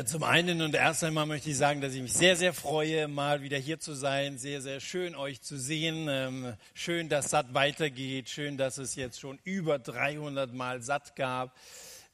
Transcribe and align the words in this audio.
Äh, 0.00 0.04
zum 0.06 0.22
einen 0.22 0.62
und 0.62 0.74
erst 0.74 1.04
einmal 1.04 1.26
möchte 1.26 1.50
ich 1.50 1.58
sagen, 1.58 1.82
dass 1.82 1.92
ich 1.92 2.00
mich 2.00 2.14
sehr, 2.14 2.34
sehr 2.34 2.54
freue, 2.54 3.06
mal 3.06 3.42
wieder 3.42 3.58
hier 3.58 3.80
zu 3.80 3.92
sein. 3.92 4.38
Sehr, 4.38 4.62
sehr 4.62 4.80
schön, 4.80 5.14
euch 5.14 5.42
zu 5.42 5.58
sehen. 5.58 6.06
Ähm, 6.08 6.54
schön, 6.72 7.10
dass 7.10 7.28
satt 7.28 7.52
weitergeht. 7.52 8.30
Schön, 8.30 8.56
dass 8.56 8.78
es 8.78 8.94
jetzt 8.94 9.20
schon 9.20 9.38
über 9.44 9.78
300 9.78 10.54
Mal 10.54 10.80
satt 10.80 11.16
gab. 11.16 11.54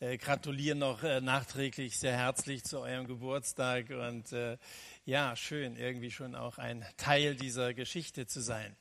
Äh, 0.01 0.19
gratuliere 0.19 0.75
noch 0.75 1.05
äh, 1.05 1.21
nachträglich 1.21 1.97
sehr 1.97 2.17
herzlich 2.17 2.65
zu 2.65 2.81
eurem 2.81 3.07
Geburtstag 3.07 3.91
und 3.91 4.35
ja, 5.05 5.37
schön, 5.37 5.77
irgendwie 5.77 6.11
schon 6.11 6.35
auch 6.35 6.59
ein 6.59 6.85
Teil 6.97 7.37
dieser 7.37 7.73
Geschichte 7.73 8.27
zu 8.27 8.41
sein. 8.41 8.75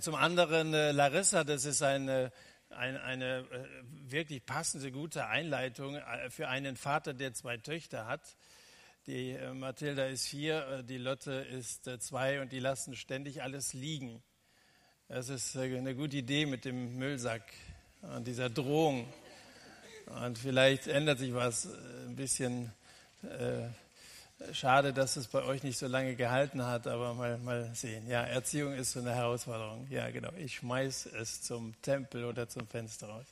Zum 0.00 0.14
anderen, 0.14 0.72
Larissa, 0.72 1.44
das 1.44 1.64
ist 1.64 1.82
eine 1.82 2.30
eine, 2.70 3.02
eine 3.02 3.38
äh, 3.38 3.66
wirklich 4.10 4.44
passende, 4.44 4.92
gute 4.92 5.26
Einleitung 5.26 5.96
äh, 5.96 6.30
für 6.30 6.48
einen 6.48 6.76
Vater, 6.76 7.14
der 7.14 7.34
zwei 7.34 7.56
Töchter 7.56 8.06
hat. 8.06 8.36
Die 9.06 9.30
äh, 9.30 9.54
Mathilda 9.54 10.06
ist 10.06 10.26
vier, 10.26 10.82
die 10.82 10.98
Lotte 10.98 11.32
ist 11.32 11.90
zwei 12.00 12.40
und 12.40 12.52
die 12.52 12.60
lassen 12.60 12.94
ständig 12.94 13.42
alles 13.42 13.72
liegen. 13.72 14.22
Das 15.08 15.28
ist 15.30 15.56
eine 15.56 15.94
gute 15.94 16.18
Idee 16.18 16.44
mit 16.44 16.64
dem 16.64 16.98
Müllsack 16.98 17.42
und 18.02 18.26
dieser 18.26 18.50
Drohung. 18.50 19.10
Und 20.06 20.38
vielleicht 20.38 20.86
ändert 20.86 21.18
sich 21.18 21.32
was 21.32 21.66
ein 22.06 22.16
bisschen. 22.16 22.72
Äh, 23.22 23.68
Schade, 24.52 24.92
dass 24.92 25.16
es 25.16 25.26
bei 25.26 25.42
euch 25.42 25.64
nicht 25.64 25.78
so 25.78 25.88
lange 25.88 26.14
gehalten 26.14 26.64
hat, 26.64 26.86
aber 26.86 27.12
mal, 27.14 27.38
mal 27.38 27.70
sehen. 27.74 28.08
Ja, 28.08 28.22
Erziehung 28.22 28.72
ist 28.72 28.92
so 28.92 29.00
eine 29.00 29.14
Herausforderung. 29.14 29.86
Ja, 29.90 30.10
genau. 30.10 30.30
Ich 30.36 30.56
schmeiß 30.56 31.06
es 31.20 31.42
zum 31.42 31.74
Tempel 31.82 32.24
oder 32.24 32.48
zum 32.48 32.66
Fenster 32.68 33.08
raus. 33.08 33.26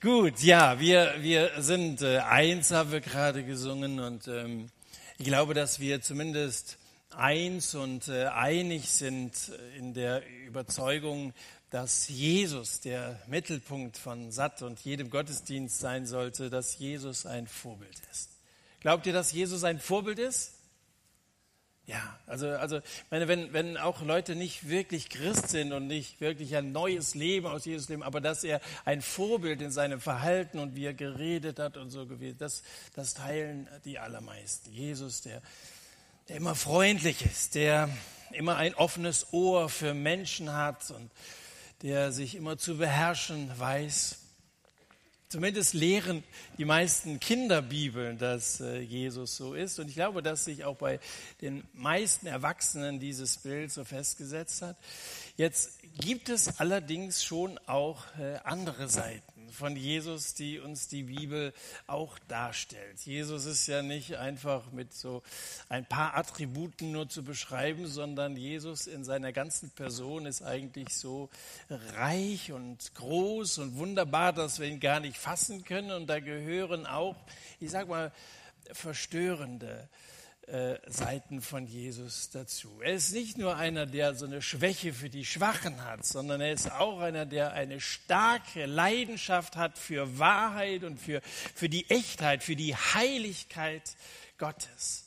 Gut, 0.00 0.40
ja, 0.42 0.78
wir, 0.78 1.14
wir 1.20 1.50
sind 1.58 2.02
äh, 2.02 2.18
eins, 2.18 2.70
haben 2.70 2.92
wir 2.92 3.00
gerade 3.00 3.44
gesungen 3.44 3.98
und 3.98 4.28
ähm, 4.28 4.70
ich 5.16 5.26
glaube, 5.26 5.54
dass 5.54 5.80
wir 5.80 6.00
zumindest 6.02 6.78
eins 7.16 7.74
und 7.74 8.06
äh, 8.08 8.26
einig 8.26 8.88
sind 8.90 9.50
in 9.76 9.94
der 9.94 10.22
Überzeugung, 10.46 11.32
dass 11.70 12.08
Jesus 12.08 12.80
der 12.80 13.20
Mittelpunkt 13.26 13.96
von 13.96 14.30
Satt 14.30 14.62
und 14.62 14.78
jedem 14.80 15.10
Gottesdienst 15.10 15.80
sein 15.80 16.06
sollte, 16.06 16.48
dass 16.50 16.78
Jesus 16.78 17.26
ein 17.26 17.46
Vorbild 17.46 17.98
ist. 18.12 18.37
Glaubt 18.80 19.06
ihr, 19.06 19.12
dass 19.12 19.32
Jesus 19.32 19.64
ein 19.64 19.80
Vorbild 19.80 20.18
ist? 20.18 20.54
Ja, 21.88 22.18
also, 22.26 22.48
also 22.48 22.80
meine, 23.08 23.28
wenn, 23.28 23.54
wenn 23.54 23.78
auch 23.78 24.02
Leute 24.02 24.36
nicht 24.36 24.68
wirklich 24.68 25.08
Christ 25.08 25.48
sind 25.48 25.72
und 25.72 25.86
nicht 25.86 26.20
wirklich 26.20 26.54
ein 26.54 26.70
neues 26.70 27.14
Leben 27.14 27.46
aus 27.46 27.64
Jesus 27.64 27.88
leben, 27.88 28.02
aber 28.02 28.20
dass 28.20 28.44
er 28.44 28.60
ein 28.84 29.00
Vorbild 29.00 29.62
in 29.62 29.70
seinem 29.70 29.98
Verhalten 29.98 30.58
und 30.58 30.76
wie 30.76 30.84
er 30.84 30.92
geredet 30.92 31.58
hat 31.58 31.78
und 31.78 31.88
so 31.88 32.04
gewesen, 32.04 32.36
das, 32.36 32.62
das 32.94 33.14
teilen 33.14 33.68
die 33.86 33.98
allermeisten. 33.98 34.70
Jesus, 34.70 35.22
der, 35.22 35.40
der 36.28 36.36
immer 36.36 36.54
freundlich 36.54 37.24
ist, 37.24 37.54
der 37.54 37.88
immer 38.32 38.56
ein 38.56 38.74
offenes 38.74 39.32
Ohr 39.32 39.70
für 39.70 39.94
Menschen 39.94 40.52
hat 40.52 40.90
und 40.90 41.10
der 41.80 42.12
sich 42.12 42.34
immer 42.34 42.58
zu 42.58 42.76
beherrschen 42.76 43.50
weiß. 43.58 44.18
Zumindest 45.28 45.74
lehren 45.74 46.24
die 46.56 46.64
meisten 46.64 47.20
Kinderbibeln, 47.20 48.16
dass 48.16 48.60
äh, 48.60 48.78
Jesus 48.78 49.36
so 49.36 49.52
ist. 49.52 49.78
Und 49.78 49.88
ich 49.88 49.94
glaube, 49.94 50.22
dass 50.22 50.46
sich 50.46 50.64
auch 50.64 50.76
bei 50.76 51.00
den 51.42 51.64
meisten 51.74 52.26
Erwachsenen 52.26 52.98
dieses 52.98 53.36
Bild 53.36 53.70
so 53.70 53.84
festgesetzt 53.84 54.62
hat. 54.62 54.78
Jetzt 55.36 55.80
gibt 56.00 56.30
es 56.30 56.58
allerdings 56.58 57.22
schon 57.22 57.58
auch 57.66 58.04
äh, 58.18 58.38
andere 58.44 58.88
Seiten 58.88 59.37
von 59.52 59.76
Jesus, 59.76 60.34
die 60.34 60.58
uns 60.58 60.88
die 60.88 61.04
Bibel 61.04 61.52
auch 61.86 62.18
darstellt. 62.28 63.00
Jesus 63.00 63.44
ist 63.44 63.66
ja 63.66 63.82
nicht 63.82 64.16
einfach 64.16 64.72
mit 64.72 64.92
so 64.92 65.22
ein 65.68 65.86
paar 65.86 66.16
Attributen 66.16 66.92
nur 66.92 67.08
zu 67.08 67.22
beschreiben, 67.22 67.86
sondern 67.86 68.36
Jesus 68.36 68.86
in 68.86 69.04
seiner 69.04 69.32
ganzen 69.32 69.70
Person 69.70 70.26
ist 70.26 70.42
eigentlich 70.42 70.96
so 70.96 71.30
reich 71.96 72.52
und 72.52 72.94
groß 72.94 73.58
und 73.58 73.76
wunderbar, 73.76 74.32
dass 74.32 74.60
wir 74.60 74.66
ihn 74.66 74.80
gar 74.80 75.00
nicht 75.00 75.16
fassen 75.16 75.64
können. 75.64 75.90
Und 75.90 76.06
da 76.08 76.20
gehören 76.20 76.86
auch, 76.86 77.16
ich 77.60 77.70
sag 77.70 77.88
mal, 77.88 78.12
verstörende 78.72 79.88
äh, 79.90 80.17
Seiten 80.86 81.42
von 81.42 81.66
Jesus 81.66 82.30
dazu. 82.30 82.80
Er 82.82 82.94
ist 82.94 83.12
nicht 83.12 83.36
nur 83.36 83.56
einer, 83.56 83.84
der 83.84 84.14
so 84.14 84.24
eine 84.24 84.40
Schwäche 84.40 84.94
für 84.94 85.10
die 85.10 85.26
Schwachen 85.26 85.84
hat, 85.84 86.06
sondern 86.06 86.40
er 86.40 86.52
ist 86.52 86.72
auch 86.72 87.00
einer, 87.00 87.26
der 87.26 87.52
eine 87.52 87.80
starke 87.80 88.64
Leidenschaft 88.64 89.56
hat 89.56 89.76
für 89.76 90.18
Wahrheit 90.18 90.84
und 90.84 90.98
für, 90.98 91.20
für 91.54 91.68
die 91.68 91.88
Echtheit, 91.90 92.42
für 92.42 92.56
die 92.56 92.74
Heiligkeit 92.74 93.82
Gottes. 94.38 95.04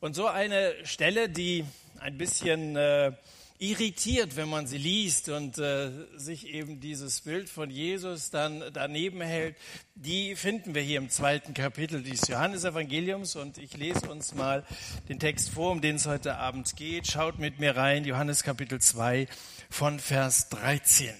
Und 0.00 0.14
so 0.14 0.28
eine 0.28 0.74
Stelle, 0.86 1.28
die 1.28 1.66
ein 2.00 2.16
bisschen 2.16 2.76
äh, 2.76 3.12
irritiert, 3.58 4.36
wenn 4.36 4.48
man 4.48 4.66
sie 4.66 4.78
liest 4.78 5.28
und 5.28 5.58
äh, 5.58 5.90
sich 6.16 6.48
eben 6.48 6.80
dieses 6.80 7.20
Bild 7.20 7.48
von 7.48 7.70
Jesus 7.70 8.30
dann 8.30 8.64
daneben 8.72 9.20
hält. 9.20 9.56
Die 9.94 10.34
finden 10.34 10.74
wir 10.74 10.82
hier 10.82 10.98
im 10.98 11.08
zweiten 11.08 11.54
Kapitel 11.54 12.02
des 12.02 12.26
Johannesevangeliums 12.26 13.36
und 13.36 13.58
ich 13.58 13.76
lese 13.76 14.10
uns 14.10 14.34
mal 14.34 14.64
den 15.08 15.20
Text 15.20 15.50
vor, 15.50 15.70
um 15.70 15.80
den 15.80 15.96
es 15.96 16.06
heute 16.06 16.36
Abend 16.36 16.74
geht. 16.76 17.06
Schaut 17.06 17.38
mit 17.38 17.60
mir 17.60 17.76
rein, 17.76 18.04
Johannes 18.04 18.42
Kapitel 18.42 18.80
2 18.80 19.28
von 19.70 20.00
Vers 20.00 20.48
13. 20.48 21.14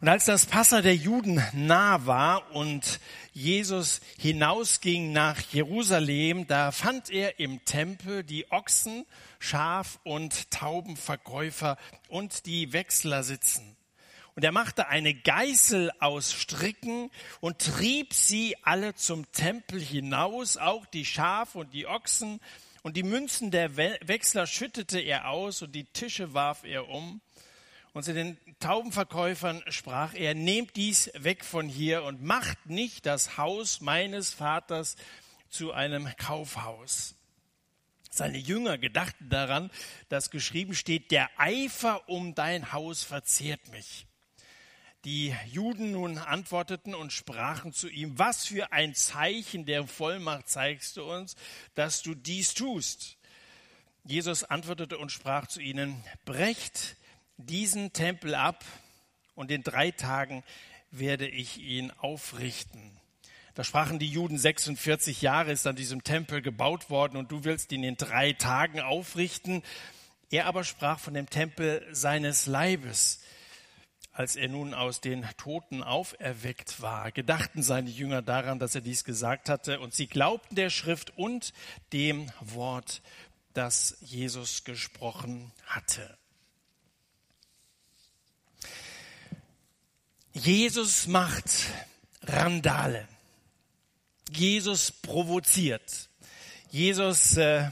Und 0.00 0.08
als 0.08 0.26
das 0.26 0.46
Passa 0.46 0.82
der 0.82 0.94
Juden 0.94 1.42
nah 1.52 2.04
war 2.06 2.54
und 2.54 3.00
Jesus 3.32 4.00
hinausging 4.18 5.10
nach 5.12 5.40
Jerusalem, 5.52 6.46
da 6.46 6.70
fand 6.70 7.10
er 7.10 7.40
im 7.40 7.64
Tempel 7.64 8.22
die 8.22 8.50
Ochsen, 8.52 9.06
Schaf- 9.38 9.98
und 10.04 10.50
Taubenverkäufer 10.50 11.76
und 12.08 12.46
die 12.46 12.72
Wechsler 12.72 13.22
sitzen. 13.22 13.76
Und 14.36 14.44
er 14.44 14.52
machte 14.52 14.88
eine 14.88 15.14
Geißel 15.14 15.90
aus 15.98 16.32
Stricken 16.32 17.10
und 17.40 17.58
trieb 17.58 18.12
sie 18.12 18.54
alle 18.62 18.94
zum 18.94 19.30
Tempel 19.32 19.80
hinaus, 19.80 20.58
auch 20.58 20.84
die 20.84 21.06
Schafe 21.06 21.58
und 21.58 21.72
die 21.72 21.86
Ochsen. 21.86 22.40
Und 22.82 22.98
die 22.98 23.02
Münzen 23.02 23.50
der 23.50 23.76
Wechsler 23.76 24.46
schüttete 24.46 25.00
er 25.00 25.30
aus 25.30 25.62
und 25.62 25.72
die 25.72 25.84
Tische 25.84 26.34
warf 26.34 26.64
er 26.64 26.88
um. 26.88 27.20
Und 27.94 28.04
zu 28.04 28.12
den 28.12 28.36
Taubenverkäufern 28.60 29.64
sprach 29.70 30.12
er, 30.12 30.34
nehmt 30.34 30.76
dies 30.76 31.10
weg 31.14 31.42
von 31.42 31.66
hier 31.66 32.04
und 32.04 32.22
macht 32.22 32.66
nicht 32.66 33.06
das 33.06 33.38
Haus 33.38 33.80
meines 33.80 34.34
Vaters 34.34 34.96
zu 35.48 35.72
einem 35.72 36.14
Kaufhaus. 36.18 37.15
Seine 38.10 38.38
Jünger 38.38 38.78
gedachten 38.78 39.28
daran, 39.28 39.70
dass 40.08 40.30
geschrieben 40.30 40.74
steht, 40.74 41.10
der 41.10 41.28
Eifer 41.38 42.08
um 42.08 42.34
dein 42.34 42.72
Haus 42.72 43.02
verzehrt 43.02 43.68
mich. 43.70 44.06
Die 45.04 45.34
Juden 45.46 45.92
nun 45.92 46.18
antworteten 46.18 46.94
und 46.94 47.12
sprachen 47.12 47.72
zu 47.72 47.88
ihm, 47.88 48.18
was 48.18 48.46
für 48.46 48.72
ein 48.72 48.94
Zeichen 48.94 49.64
der 49.64 49.86
Vollmacht 49.86 50.48
zeigst 50.48 50.96
du 50.96 51.04
uns, 51.04 51.36
dass 51.74 52.02
du 52.02 52.14
dies 52.14 52.54
tust? 52.54 53.16
Jesus 54.02 54.44
antwortete 54.44 54.98
und 54.98 55.12
sprach 55.12 55.46
zu 55.46 55.60
ihnen, 55.60 56.02
brecht 56.24 56.96
diesen 57.36 57.92
Tempel 57.92 58.34
ab 58.34 58.64
und 59.34 59.50
in 59.50 59.62
drei 59.62 59.90
Tagen 59.90 60.42
werde 60.90 61.28
ich 61.28 61.58
ihn 61.58 61.90
aufrichten. 61.92 62.95
Da 63.56 63.64
sprachen 63.64 63.98
die 63.98 64.10
Juden, 64.10 64.38
46 64.38 65.22
Jahre 65.22 65.50
ist 65.50 65.66
an 65.66 65.76
diesem 65.76 66.04
Tempel 66.04 66.42
gebaut 66.42 66.90
worden 66.90 67.16
und 67.16 67.32
du 67.32 67.44
willst 67.44 67.72
ihn 67.72 67.84
in 67.84 67.96
drei 67.96 68.34
Tagen 68.34 68.80
aufrichten. 68.80 69.62
Er 70.30 70.44
aber 70.44 70.62
sprach 70.62 71.00
von 71.00 71.14
dem 71.14 71.30
Tempel 71.30 71.82
seines 71.90 72.44
Leibes. 72.44 73.22
Als 74.12 74.36
er 74.36 74.48
nun 74.48 74.74
aus 74.74 75.00
den 75.00 75.26
Toten 75.38 75.82
auferweckt 75.82 76.82
war, 76.82 77.10
gedachten 77.12 77.62
seine 77.62 77.88
Jünger 77.88 78.20
daran, 78.20 78.58
dass 78.58 78.74
er 78.74 78.82
dies 78.82 79.04
gesagt 79.04 79.48
hatte, 79.48 79.80
und 79.80 79.94
sie 79.94 80.06
glaubten 80.06 80.54
der 80.54 80.68
Schrift 80.68 81.16
und 81.16 81.54
dem 81.94 82.30
Wort, 82.40 83.00
das 83.54 83.96
Jesus 84.02 84.64
gesprochen 84.64 85.50
hatte. 85.64 86.18
Jesus 90.34 91.06
macht 91.06 91.48
Randale. 92.20 93.08
Jesus 94.30 94.90
provoziert. 94.90 96.08
Jesus, 96.70 97.36
äh, 97.36 97.70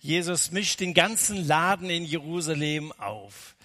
Jesus 0.00 0.50
mischt 0.50 0.80
den 0.80 0.94
ganzen 0.94 1.46
Laden 1.46 1.90
in 1.90 2.04
Jerusalem 2.04 2.92
auf. 2.92 3.56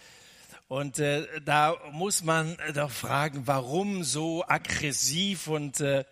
Und 0.67 0.99
äh, 0.99 1.25
da 1.41 1.77
muss 1.91 2.23
man 2.23 2.57
doch 2.73 2.91
fragen, 2.91 3.47
warum 3.47 4.03
so 4.03 4.43
aggressiv 4.47 5.47
und 5.47 5.79
äh, 5.79 6.05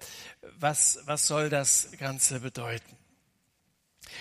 was, 0.58 1.00
was 1.06 1.28
soll 1.28 1.50
das 1.50 1.90
Ganze 2.00 2.40
bedeuten? 2.40 2.98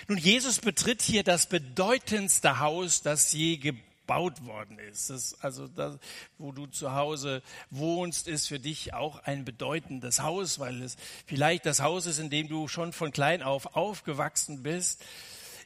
Nun, 0.08 0.18
Jesus 0.18 0.58
betritt 0.58 1.02
hier 1.02 1.22
das 1.22 1.48
bedeutendste 1.48 2.58
Haus, 2.58 3.02
das 3.02 3.32
je 3.32 3.56
gebaut 3.58 3.93
worden 4.08 4.78
ist. 4.78 5.10
Das, 5.10 5.40
also 5.40 5.68
das, 5.68 5.98
wo 6.38 6.52
du 6.52 6.66
zu 6.66 6.92
Hause 6.92 7.42
wohnst, 7.70 8.28
ist 8.28 8.48
für 8.48 8.60
dich 8.60 8.94
auch 8.94 9.18
ein 9.24 9.44
bedeutendes 9.44 10.20
Haus, 10.20 10.58
weil 10.58 10.82
es 10.82 10.96
vielleicht 11.26 11.66
das 11.66 11.80
Haus 11.80 12.06
ist, 12.06 12.18
in 12.18 12.30
dem 12.30 12.48
du 12.48 12.68
schon 12.68 12.92
von 12.92 13.12
klein 13.12 13.42
auf 13.42 13.76
aufgewachsen 13.76 14.62
bist. 14.62 15.04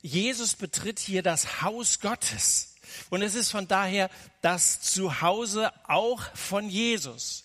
Jesus 0.03 0.55
betritt 0.55 0.99
hier 0.99 1.23
das 1.23 1.63
Haus 1.63 2.01
Gottes. 2.01 2.77
Und 3.11 3.23
es 3.23 3.35
ist 3.35 3.51
von 3.51 3.69
daher 3.69 4.11
das 4.41 4.81
Zuhause 4.81 5.73
auch 5.89 6.23
von 6.35 6.69
Jesus. 6.69 7.45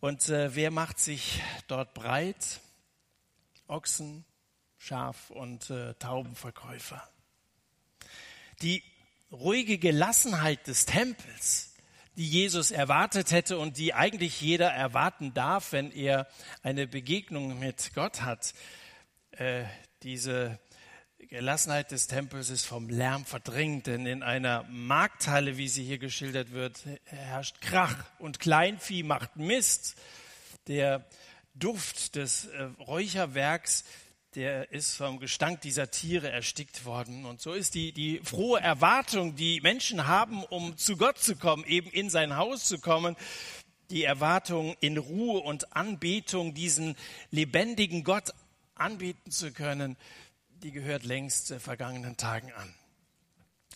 Und 0.00 0.28
äh, 0.28 0.54
wer 0.54 0.70
macht 0.70 0.98
sich 0.98 1.40
dort 1.68 1.94
breit? 1.94 2.60
Ochsen, 3.68 4.24
Schaf 4.78 5.30
und 5.30 5.70
äh, 5.70 5.94
Taubenverkäufer. 5.94 7.06
Die 8.62 8.82
ruhige 9.32 9.78
Gelassenheit 9.78 10.66
des 10.66 10.86
Tempels, 10.86 11.74
die 12.16 12.28
Jesus 12.28 12.70
erwartet 12.70 13.30
hätte 13.32 13.58
und 13.58 13.76
die 13.76 13.94
eigentlich 13.94 14.40
jeder 14.40 14.70
erwarten 14.70 15.34
darf, 15.34 15.72
wenn 15.72 15.90
er 15.92 16.26
eine 16.62 16.86
Begegnung 16.86 17.58
mit 17.58 17.92
Gott 17.94 18.22
hat, 18.22 18.54
äh, 19.32 19.64
diese 20.02 20.58
Gelassenheit 21.18 21.90
des 21.90 22.06
Tempels 22.06 22.50
ist 22.50 22.66
vom 22.66 22.88
Lärm 22.88 23.24
verdrängt, 23.24 23.88
denn 23.88 24.06
in 24.06 24.22
einer 24.22 24.64
Markthalle, 24.70 25.56
wie 25.56 25.68
sie 25.68 25.82
hier 25.82 25.98
geschildert 25.98 26.52
wird, 26.52 26.80
herrscht 27.04 27.60
Krach 27.60 28.04
und 28.18 28.38
Kleinvieh 28.38 29.02
macht 29.02 29.36
Mist. 29.36 29.96
Der 30.68 31.04
Duft 31.54 32.16
des 32.16 32.46
äh, 32.46 32.62
Räucherwerks, 32.78 33.84
der 34.36 34.70
ist 34.70 34.94
vom 34.94 35.18
Gestank 35.18 35.62
dieser 35.62 35.90
Tiere 35.90 36.30
erstickt 36.30 36.84
worden. 36.84 37.24
Und 37.24 37.40
so 37.40 37.54
ist 37.54 37.74
die, 37.74 37.92
die 37.92 38.20
frohe 38.22 38.60
Erwartung, 38.60 39.34
die 39.34 39.62
Menschen 39.62 40.06
haben, 40.06 40.44
um 40.44 40.76
zu 40.76 40.98
Gott 40.98 41.18
zu 41.18 41.36
kommen, 41.36 41.64
eben 41.64 41.90
in 41.90 42.10
sein 42.10 42.36
Haus 42.36 42.64
zu 42.64 42.78
kommen, 42.78 43.16
die 43.88 44.04
Erwartung, 44.04 44.76
in 44.80 44.98
Ruhe 44.98 45.40
und 45.40 45.74
Anbetung 45.74 46.52
diesen 46.52 46.96
lebendigen 47.30 48.04
Gott 48.04 48.34
anbieten 48.74 49.30
zu 49.30 49.52
können, 49.52 49.96
die 50.62 50.70
gehört 50.70 51.04
längst 51.04 51.54
vergangenen 51.54 52.18
Tagen 52.18 52.52
an. 52.52 52.74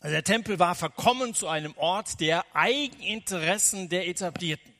Also 0.02 0.12
der 0.12 0.24
Tempel 0.24 0.58
war 0.58 0.74
verkommen 0.74 1.32
zu 1.32 1.48
einem 1.48 1.74
Ort 1.78 2.20
der 2.20 2.44
Eigeninteressen 2.54 3.88
der 3.88 4.08
Etablierten. 4.08 4.74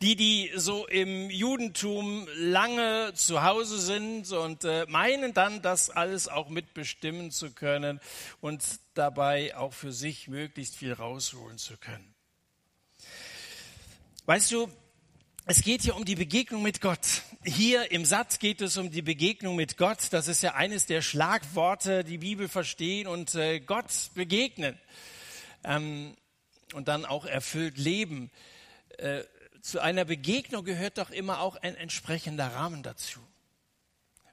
Die, 0.00 0.16
die 0.16 0.50
so 0.56 0.86
im 0.86 1.30
Judentum 1.30 2.26
lange 2.36 3.12
zu 3.14 3.42
Hause 3.42 3.80
sind 3.80 4.32
und 4.32 4.64
äh, 4.64 4.86
meinen 4.88 5.34
dann, 5.34 5.62
das 5.62 5.90
alles 5.90 6.28
auch 6.28 6.48
mitbestimmen 6.48 7.30
zu 7.30 7.52
können 7.52 8.00
und 8.40 8.62
dabei 8.94 9.56
auch 9.56 9.72
für 9.72 9.92
sich 9.92 10.28
möglichst 10.28 10.76
viel 10.76 10.92
rausholen 10.92 11.58
zu 11.58 11.76
können. 11.76 12.14
Weißt 14.26 14.50
du, 14.52 14.68
es 15.46 15.62
geht 15.62 15.82
hier 15.82 15.94
um 15.94 16.06
die 16.06 16.14
Begegnung 16.14 16.62
mit 16.62 16.80
Gott. 16.80 17.22
Hier 17.44 17.92
im 17.92 18.06
Satz 18.06 18.38
geht 18.38 18.62
es 18.62 18.78
um 18.78 18.90
die 18.90 19.02
Begegnung 19.02 19.56
mit 19.56 19.76
Gott. 19.76 19.98
Das 20.10 20.26
ist 20.26 20.42
ja 20.42 20.54
eines 20.54 20.86
der 20.86 21.02
Schlagworte, 21.02 22.02
die 22.02 22.16
Bibel 22.16 22.48
verstehen 22.48 23.06
und 23.06 23.34
äh, 23.34 23.60
Gott 23.60 23.90
begegnen. 24.14 24.78
Ähm, 25.62 26.16
und 26.72 26.88
dann 26.88 27.04
auch 27.04 27.26
erfüllt 27.26 27.76
leben. 27.76 28.30
Äh, 28.96 29.24
zu 29.64 29.80
einer 29.80 30.04
Begegnung 30.04 30.62
gehört 30.62 30.98
doch 30.98 31.10
immer 31.10 31.40
auch 31.40 31.56
ein 31.56 31.74
entsprechender 31.74 32.48
Rahmen 32.48 32.82
dazu. 32.82 33.18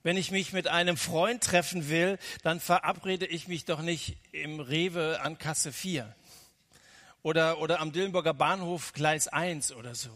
Wenn 0.03 0.17
ich 0.17 0.29
mich 0.29 0.51
mit 0.51 0.67
einem 0.67 0.97
Freund 0.97 1.41
treffen 1.41 1.87
will, 1.87 2.19
dann 2.43 2.59
verabrede 2.59 3.25
ich 3.25 3.47
mich 3.47 3.63
doch 3.63 3.81
nicht 3.81 4.17
im 4.33 4.59
Rewe 4.59 5.21
an 5.21 5.37
Kasse 5.37 5.71
4 5.71 6.13
oder, 7.23 7.59
oder 7.59 7.79
am 7.79 7.93
Dillenburger 7.93 8.33
Bahnhof 8.33 8.91
Gleis 8.91 9.29
1 9.29 9.71
oder 9.71 9.95
so 9.95 10.09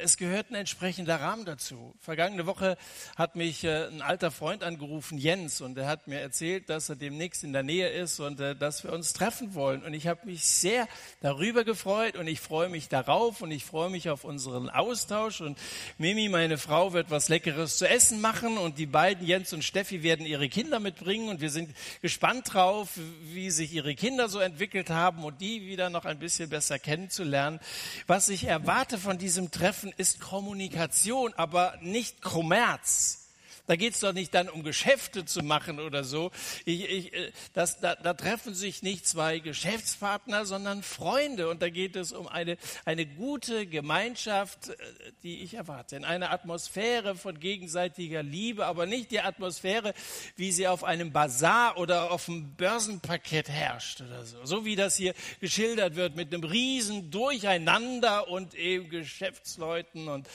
es 0.00 0.16
gehört 0.16 0.50
ein 0.50 0.54
entsprechender 0.54 1.20
Rahmen 1.20 1.44
dazu. 1.44 1.94
Vergangene 2.00 2.46
Woche 2.46 2.76
hat 3.16 3.36
mich 3.36 3.64
äh, 3.64 3.86
ein 3.86 4.02
alter 4.02 4.30
Freund 4.30 4.62
angerufen, 4.62 5.18
Jens, 5.18 5.60
und 5.60 5.76
er 5.76 5.86
hat 5.86 6.06
mir 6.08 6.20
erzählt, 6.20 6.68
dass 6.70 6.88
er 6.88 6.96
demnächst 6.96 7.44
in 7.44 7.52
der 7.52 7.62
Nähe 7.62 7.88
ist 7.88 8.20
und 8.20 8.40
äh, 8.40 8.54
dass 8.54 8.84
wir 8.84 8.92
uns 8.92 9.12
treffen 9.12 9.54
wollen. 9.54 9.82
Und 9.82 9.94
ich 9.94 10.06
habe 10.06 10.26
mich 10.26 10.44
sehr 10.44 10.88
darüber 11.20 11.64
gefreut 11.64 12.16
und 12.16 12.26
ich 12.28 12.40
freue 12.40 12.68
mich 12.68 12.88
darauf 12.88 13.42
und 13.42 13.50
ich 13.50 13.64
freue 13.64 13.90
mich 13.90 14.08
auf 14.10 14.24
unseren 14.24 14.70
Austausch. 14.70 15.40
Und 15.40 15.58
Mimi, 15.98 16.28
meine 16.28 16.58
Frau, 16.58 16.92
wird 16.92 17.10
was 17.10 17.28
Leckeres 17.28 17.78
zu 17.78 17.88
essen 17.88 18.20
machen 18.20 18.58
und 18.58 18.78
die 18.78 18.86
beiden, 18.86 19.26
Jens 19.26 19.52
und 19.52 19.64
Steffi, 19.64 20.02
werden 20.02 20.26
ihre 20.26 20.48
Kinder 20.48 20.80
mitbringen 20.80 21.28
und 21.28 21.40
wir 21.40 21.50
sind 21.50 21.74
gespannt 22.02 22.52
drauf, 22.52 22.90
wie 23.32 23.50
sich 23.50 23.72
ihre 23.72 23.94
Kinder 23.94 24.28
so 24.28 24.38
entwickelt 24.38 24.90
haben 24.90 25.24
und 25.24 25.40
die 25.40 25.66
wieder 25.66 25.90
noch 25.90 26.04
ein 26.04 26.18
bisschen 26.18 26.48
besser 26.48 26.78
kennenzulernen. 26.78 27.60
Was 28.06 28.28
ich 28.28 28.44
erwarte 28.44 28.98
von 28.98 29.18
diesem 29.18 29.50
Treffen, 29.50 29.87
Treffen 29.88 29.92
ist 29.96 30.20
Kommunikation, 30.20 31.32
aber 31.34 31.74
nicht 31.80 32.22
Kommerz. 32.22 33.27
Da 33.68 33.76
geht 33.76 33.92
es 33.92 34.00
doch 34.00 34.14
nicht 34.14 34.32
dann 34.32 34.48
um 34.48 34.62
Geschäfte 34.62 35.26
zu 35.26 35.42
machen 35.42 35.78
oder 35.78 36.02
so. 36.02 36.30
Ich, 36.64 36.88
ich, 36.88 37.12
äh, 37.12 37.30
das, 37.52 37.80
da, 37.80 37.94
da 37.96 38.14
treffen 38.14 38.54
sich 38.54 38.82
nicht 38.82 39.06
zwei 39.06 39.40
Geschäftspartner, 39.40 40.46
sondern 40.46 40.82
Freunde. 40.82 41.50
Und 41.50 41.60
da 41.60 41.68
geht 41.68 41.94
es 41.94 42.12
um 42.12 42.26
eine, 42.26 42.56
eine 42.86 43.04
gute 43.04 43.66
Gemeinschaft, 43.66 44.70
äh, 44.70 44.74
die 45.22 45.42
ich 45.42 45.52
erwarte. 45.52 45.96
In 45.96 46.06
einer 46.06 46.30
Atmosphäre 46.30 47.14
von 47.14 47.38
gegenseitiger 47.38 48.22
Liebe, 48.22 48.64
aber 48.64 48.86
nicht 48.86 49.10
die 49.10 49.20
Atmosphäre, 49.20 49.92
wie 50.36 50.50
sie 50.50 50.66
auf 50.66 50.82
einem 50.82 51.12
Bazar 51.12 51.76
oder 51.76 52.10
auf 52.10 52.26
einem 52.30 52.54
Börsenpaket 52.54 53.50
herrscht 53.50 54.00
oder 54.00 54.24
so. 54.24 54.46
So 54.46 54.64
wie 54.64 54.76
das 54.76 54.96
hier 54.96 55.12
geschildert 55.40 55.94
wird 55.94 56.16
mit 56.16 56.32
einem 56.32 56.44
riesen 56.44 57.10
Durcheinander 57.10 58.28
und 58.28 58.54
eben 58.54 58.88
Geschäftsleuten 58.88 60.08
und 60.08 60.26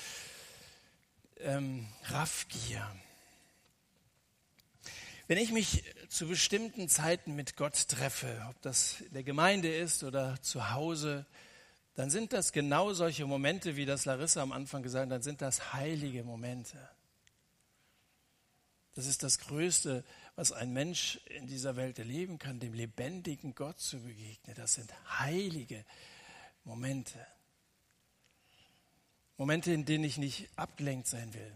ähm, 1.39 1.87
Raffgier. 2.03 2.87
Wenn 5.27 5.37
ich 5.37 5.53
mich 5.53 5.83
zu 6.09 6.27
bestimmten 6.27 6.89
Zeiten 6.89 7.33
mit 7.33 7.55
Gott 7.55 7.87
treffe, 7.87 8.45
ob 8.49 8.61
das 8.61 8.99
in 8.99 9.13
der 9.13 9.23
Gemeinde 9.23 9.73
ist 9.73 10.03
oder 10.03 10.41
zu 10.41 10.71
Hause, 10.71 11.25
dann 11.95 12.09
sind 12.09 12.33
das 12.33 12.51
genau 12.51 12.93
solche 12.93 13.25
Momente, 13.25 13.77
wie 13.77 13.85
das 13.85 14.03
Larissa 14.03 14.41
am 14.41 14.51
Anfang 14.51 14.83
gesagt 14.83 15.05
hat, 15.05 15.11
dann 15.11 15.21
sind 15.21 15.41
das 15.41 15.73
heilige 15.73 16.23
Momente. 16.23 16.77
Das 18.95 19.07
ist 19.07 19.23
das 19.23 19.39
Größte, 19.39 20.03
was 20.35 20.51
ein 20.51 20.73
Mensch 20.73 21.21
in 21.25 21.47
dieser 21.47 21.77
Welt 21.77 21.99
erleben 21.99 22.37
kann, 22.37 22.59
dem 22.59 22.73
lebendigen 22.73 23.55
Gott 23.55 23.79
zu 23.79 24.01
begegnen. 24.01 24.55
Das 24.55 24.73
sind 24.73 24.91
heilige 25.19 25.85
Momente. 26.65 27.25
Momente, 29.37 29.71
in 29.71 29.85
denen 29.85 30.03
ich 30.03 30.17
nicht 30.17 30.49
abgelenkt 30.57 31.07
sein 31.07 31.33
will. 31.33 31.53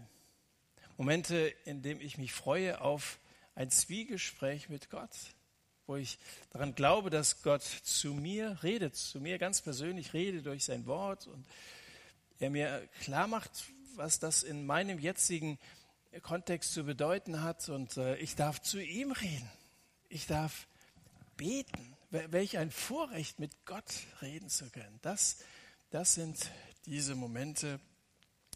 Momente, 0.96 1.54
in 1.64 1.82
denen 1.82 2.00
ich 2.00 2.16
mich 2.16 2.32
freue 2.32 2.80
auf 2.80 3.18
ein 3.58 3.72
Zwiegespräch 3.72 4.68
mit 4.68 4.88
Gott, 4.88 5.10
wo 5.88 5.96
ich 5.96 6.20
daran 6.50 6.76
glaube, 6.76 7.10
dass 7.10 7.42
Gott 7.42 7.64
zu 7.64 8.14
mir 8.14 8.56
redet, 8.62 8.94
zu 8.94 9.20
mir 9.20 9.36
ganz 9.38 9.60
persönlich 9.62 10.12
redet 10.12 10.46
durch 10.46 10.64
sein 10.64 10.86
Wort 10.86 11.26
und 11.26 11.44
er 12.38 12.50
mir 12.50 12.88
klar 13.00 13.26
macht, 13.26 13.50
was 13.96 14.20
das 14.20 14.44
in 14.44 14.64
meinem 14.64 15.00
jetzigen 15.00 15.58
Kontext 16.22 16.72
zu 16.72 16.84
bedeuten 16.84 17.42
hat 17.42 17.68
und 17.68 17.96
äh, 17.96 18.16
ich 18.18 18.36
darf 18.36 18.62
zu 18.62 18.80
ihm 18.80 19.10
reden. 19.10 19.50
Ich 20.08 20.28
darf 20.28 20.68
beten. 21.36 21.96
Welch 22.10 22.58
ein 22.58 22.70
Vorrecht, 22.70 23.40
mit 23.40 23.66
Gott 23.66 23.92
reden 24.22 24.48
zu 24.48 24.70
können. 24.70 25.00
Das, 25.02 25.38
das 25.90 26.14
sind 26.14 26.52
diese 26.86 27.16
Momente. 27.16 27.80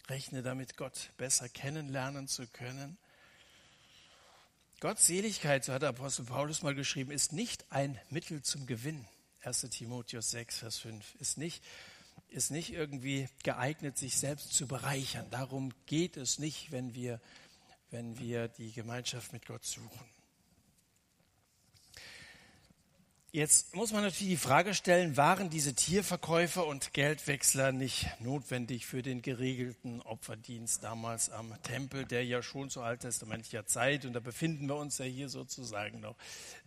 Rechne 0.08 0.42
damit, 0.42 0.76
Gott 0.76 1.10
besser 1.16 1.48
kennenlernen 1.48 2.28
zu 2.28 2.46
können. 2.46 2.98
Gottseligkeit, 4.82 5.64
so 5.64 5.72
hat 5.72 5.82
der 5.82 5.90
Apostel 5.90 6.24
Paulus 6.24 6.64
mal 6.64 6.74
geschrieben, 6.74 7.12
ist 7.12 7.32
nicht 7.32 7.64
ein 7.70 8.00
Mittel 8.10 8.42
zum 8.42 8.66
Gewinn. 8.66 9.06
1 9.42 9.60
Timotheus 9.70 10.32
6, 10.32 10.58
Vers 10.58 10.78
5. 10.78 11.14
Ist 11.20 11.38
nicht, 11.38 11.62
ist 12.26 12.50
nicht 12.50 12.72
irgendwie 12.72 13.28
geeignet, 13.44 13.96
sich 13.96 14.16
selbst 14.16 14.52
zu 14.52 14.66
bereichern. 14.66 15.24
Darum 15.30 15.72
geht 15.86 16.16
es 16.16 16.40
nicht, 16.40 16.72
wenn 16.72 16.96
wir, 16.96 17.20
wenn 17.92 18.18
wir 18.18 18.48
die 18.48 18.72
Gemeinschaft 18.72 19.32
mit 19.32 19.46
Gott 19.46 19.64
suchen. 19.64 20.00
Jetzt 23.34 23.74
muss 23.74 23.94
man 23.94 24.02
natürlich 24.02 24.28
die 24.28 24.36
Frage 24.36 24.74
stellen, 24.74 25.16
waren 25.16 25.48
diese 25.48 25.72
Tierverkäufer 25.72 26.66
und 26.66 26.92
Geldwechsler 26.92 27.72
nicht 27.72 28.06
notwendig 28.20 28.84
für 28.84 29.00
den 29.00 29.22
geregelten 29.22 30.02
Opferdienst 30.02 30.84
damals 30.84 31.30
am 31.30 31.54
Tempel, 31.62 32.04
der 32.04 32.26
ja 32.26 32.42
schon 32.42 32.68
zu 32.68 32.82
alttestamentlicher 32.82 33.64
Zeit, 33.64 34.04
und 34.04 34.12
da 34.12 34.20
befinden 34.20 34.66
wir 34.66 34.76
uns 34.76 34.98
ja 34.98 35.06
hier 35.06 35.30
sozusagen 35.30 36.00
noch, 36.00 36.14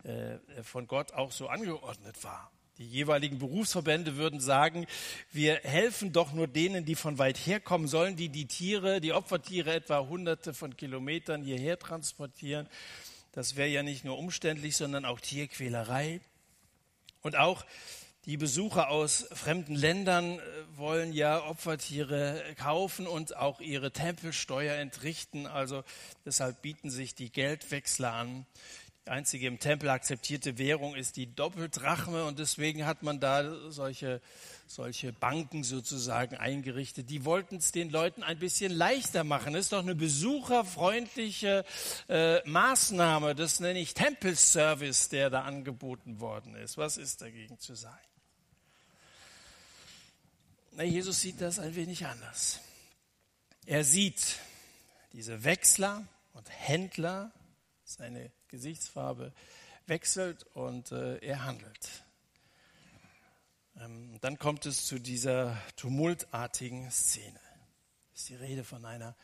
äh, 0.02 0.38
von 0.64 0.88
Gott 0.88 1.12
auch 1.12 1.30
so 1.30 1.46
angeordnet 1.46 2.16
war. 2.24 2.50
Die 2.78 2.88
jeweiligen 2.88 3.38
Berufsverbände 3.38 4.16
würden 4.16 4.40
sagen, 4.40 4.88
wir 5.30 5.60
helfen 5.62 6.12
doch 6.12 6.32
nur 6.32 6.48
denen, 6.48 6.84
die 6.84 6.96
von 6.96 7.16
weit 7.18 7.38
herkommen 7.38 7.86
sollen, 7.86 8.16
die 8.16 8.28
die 8.28 8.46
Tiere, 8.46 9.00
die 9.00 9.12
Opfertiere 9.12 9.72
etwa 9.72 10.00
hunderte 10.00 10.52
von 10.52 10.76
Kilometern 10.76 11.42
hierher 11.42 11.78
transportieren. 11.78 12.66
Das 13.30 13.54
wäre 13.54 13.68
ja 13.68 13.84
nicht 13.84 14.04
nur 14.04 14.18
umständlich, 14.18 14.76
sondern 14.76 15.04
auch 15.04 15.20
Tierquälerei. 15.20 16.20
Und 17.26 17.34
auch 17.34 17.66
die 18.24 18.36
Besucher 18.36 18.88
aus 18.88 19.26
fremden 19.32 19.74
Ländern 19.74 20.38
äh, 20.38 20.42
wollen 20.76 21.12
ja 21.12 21.44
Opfertiere 21.44 22.40
kaufen 22.56 23.08
und 23.08 23.36
auch 23.36 23.60
ihre 23.60 23.90
Tempelsteuer 23.90 24.76
entrichten. 24.76 25.48
Also 25.48 25.82
deshalb 26.24 26.62
bieten 26.62 26.88
sich 26.88 27.16
die 27.16 27.32
Geldwechsler 27.32 28.12
an. 28.12 28.46
Die 29.06 29.12
einzige 29.12 29.46
im 29.46 29.60
Tempel 29.60 29.88
akzeptierte 29.88 30.58
Währung 30.58 30.96
ist 30.96 31.16
die 31.16 31.32
Doppeldrachme 31.32 32.24
und 32.24 32.40
deswegen 32.40 32.86
hat 32.86 33.04
man 33.04 33.20
da 33.20 33.70
solche, 33.70 34.20
solche 34.66 35.12
Banken 35.12 35.62
sozusagen 35.62 36.36
eingerichtet. 36.36 37.08
Die 37.08 37.24
wollten 37.24 37.58
es 37.58 37.70
den 37.70 37.88
Leuten 37.90 38.24
ein 38.24 38.40
bisschen 38.40 38.72
leichter 38.72 39.22
machen. 39.22 39.52
Das 39.52 39.66
ist 39.66 39.72
doch 39.72 39.82
eine 39.82 39.94
besucherfreundliche 39.94 41.64
äh, 42.08 42.40
Maßnahme. 42.48 43.36
Das 43.36 43.60
nenne 43.60 43.78
ich 43.78 43.94
Tempelservice, 43.94 45.08
der 45.08 45.30
da 45.30 45.42
angeboten 45.42 46.18
worden 46.18 46.56
ist. 46.56 46.76
Was 46.76 46.96
ist 46.96 47.22
dagegen 47.22 47.60
zu 47.60 47.76
sagen? 47.76 48.08
Na, 50.72 50.82
Jesus 50.82 51.20
sieht 51.20 51.40
das 51.40 51.60
ein 51.60 51.76
wenig 51.76 52.06
anders. 52.06 52.58
Er 53.66 53.84
sieht 53.84 54.40
diese 55.12 55.44
Wechsler 55.44 56.08
und 56.32 56.50
Händler, 56.50 57.30
seine 57.86 58.32
Gesichtsfarbe 58.48 59.32
wechselt 59.86 60.44
und 60.54 60.92
äh, 60.92 61.18
er 61.18 61.44
handelt. 61.44 62.04
Ähm, 63.76 64.18
dann 64.20 64.38
kommt 64.38 64.66
es 64.66 64.86
zu 64.86 64.98
dieser 64.98 65.56
tumultartigen 65.76 66.90
Szene. 66.90 67.40
Es 68.12 68.22
ist 68.22 68.28
die 68.30 68.34
Rede 68.34 68.64
von 68.64 68.84
einer 68.84 69.16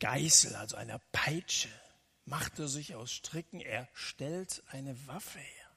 Geißel, 0.00 0.56
also 0.56 0.76
einer 0.76 1.00
Peitsche. 1.12 1.68
Macht 2.24 2.58
er 2.58 2.68
sich 2.68 2.94
aus 2.94 3.12
Stricken, 3.12 3.60
er 3.60 3.88
stellt 3.92 4.62
eine 4.70 5.06
Waffe 5.06 5.38
her. 5.38 5.68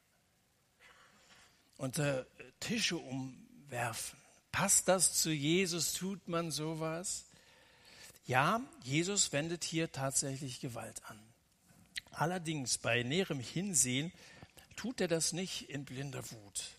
Und 1.78 2.00
äh, 2.00 2.24
Tische 2.60 2.98
umwerfen. 2.98 4.20
Passt 4.52 4.88
das 4.88 5.14
zu 5.14 5.32
Jesus? 5.32 5.94
Tut 5.94 6.30
man 6.30 6.52
sowas? 6.52 7.26
Ja, 8.26 8.62
Jesus 8.84 9.34
wendet 9.34 9.66
hier 9.66 9.92
tatsächlich 9.92 10.62
Gewalt 10.62 11.04
an. 11.06 11.20
Allerdings 12.18 12.78
bei 12.78 13.04
näherem 13.04 13.40
Hinsehen 13.40 14.12
tut 14.76 15.02
er 15.02 15.08
das 15.08 15.34
nicht 15.34 15.70
in 15.70 15.84
blinder 15.84 16.24
Wut. 16.32 16.72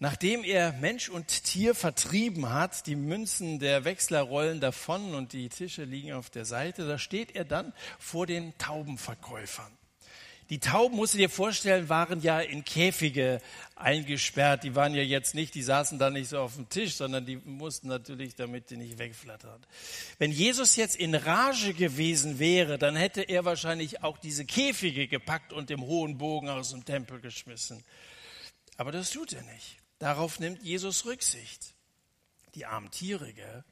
Nachdem 0.00 0.42
er 0.42 0.72
Mensch 0.72 1.08
und 1.08 1.44
Tier 1.44 1.76
vertrieben 1.76 2.50
hat, 2.50 2.88
die 2.88 2.96
Münzen 2.96 3.60
der 3.60 3.84
Wechsler 3.84 4.22
rollen 4.22 4.60
davon 4.60 5.14
und 5.14 5.32
die 5.32 5.48
Tische 5.48 5.84
liegen 5.84 6.12
auf 6.12 6.28
der 6.28 6.44
Seite, 6.44 6.88
da 6.88 6.98
steht 6.98 7.36
er 7.36 7.44
dann 7.44 7.72
vor 8.00 8.26
den 8.26 8.56
Taubenverkäufern. 8.58 9.78
Die 10.52 10.60
Tauben, 10.60 10.96
musst 10.96 11.14
du 11.14 11.18
dir 11.18 11.30
vorstellen, 11.30 11.88
waren 11.88 12.20
ja 12.20 12.38
in 12.38 12.62
Käfige 12.62 13.40
eingesperrt. 13.74 14.64
Die 14.64 14.74
waren 14.74 14.94
ja 14.94 15.00
jetzt 15.00 15.34
nicht, 15.34 15.54
die 15.54 15.62
saßen 15.62 15.98
da 15.98 16.10
nicht 16.10 16.28
so 16.28 16.40
auf 16.40 16.56
dem 16.56 16.68
Tisch, 16.68 16.96
sondern 16.96 17.24
die 17.24 17.36
mussten 17.36 17.88
natürlich, 17.88 18.34
damit 18.34 18.68
die 18.68 18.76
nicht 18.76 18.98
wegflattern. 18.98 19.64
Wenn 20.18 20.30
Jesus 20.30 20.76
jetzt 20.76 20.96
in 20.96 21.14
Rage 21.14 21.72
gewesen 21.72 22.38
wäre, 22.38 22.76
dann 22.76 22.96
hätte 22.96 23.22
er 23.22 23.46
wahrscheinlich 23.46 24.02
auch 24.02 24.18
diese 24.18 24.44
Käfige 24.44 25.08
gepackt 25.08 25.54
und 25.54 25.70
im 25.70 25.86
hohen 25.86 26.18
Bogen 26.18 26.50
aus 26.50 26.72
dem 26.72 26.84
Tempel 26.84 27.22
geschmissen. 27.22 27.82
Aber 28.76 28.92
das 28.92 29.10
tut 29.10 29.32
er 29.32 29.44
nicht. 29.54 29.78
Darauf 30.00 30.38
nimmt 30.38 30.62
Jesus 30.62 31.06
Rücksicht. 31.06 31.72
Die 32.56 32.66
armen 32.66 32.90
Tiere, 32.90 33.32
gell? 33.32 33.64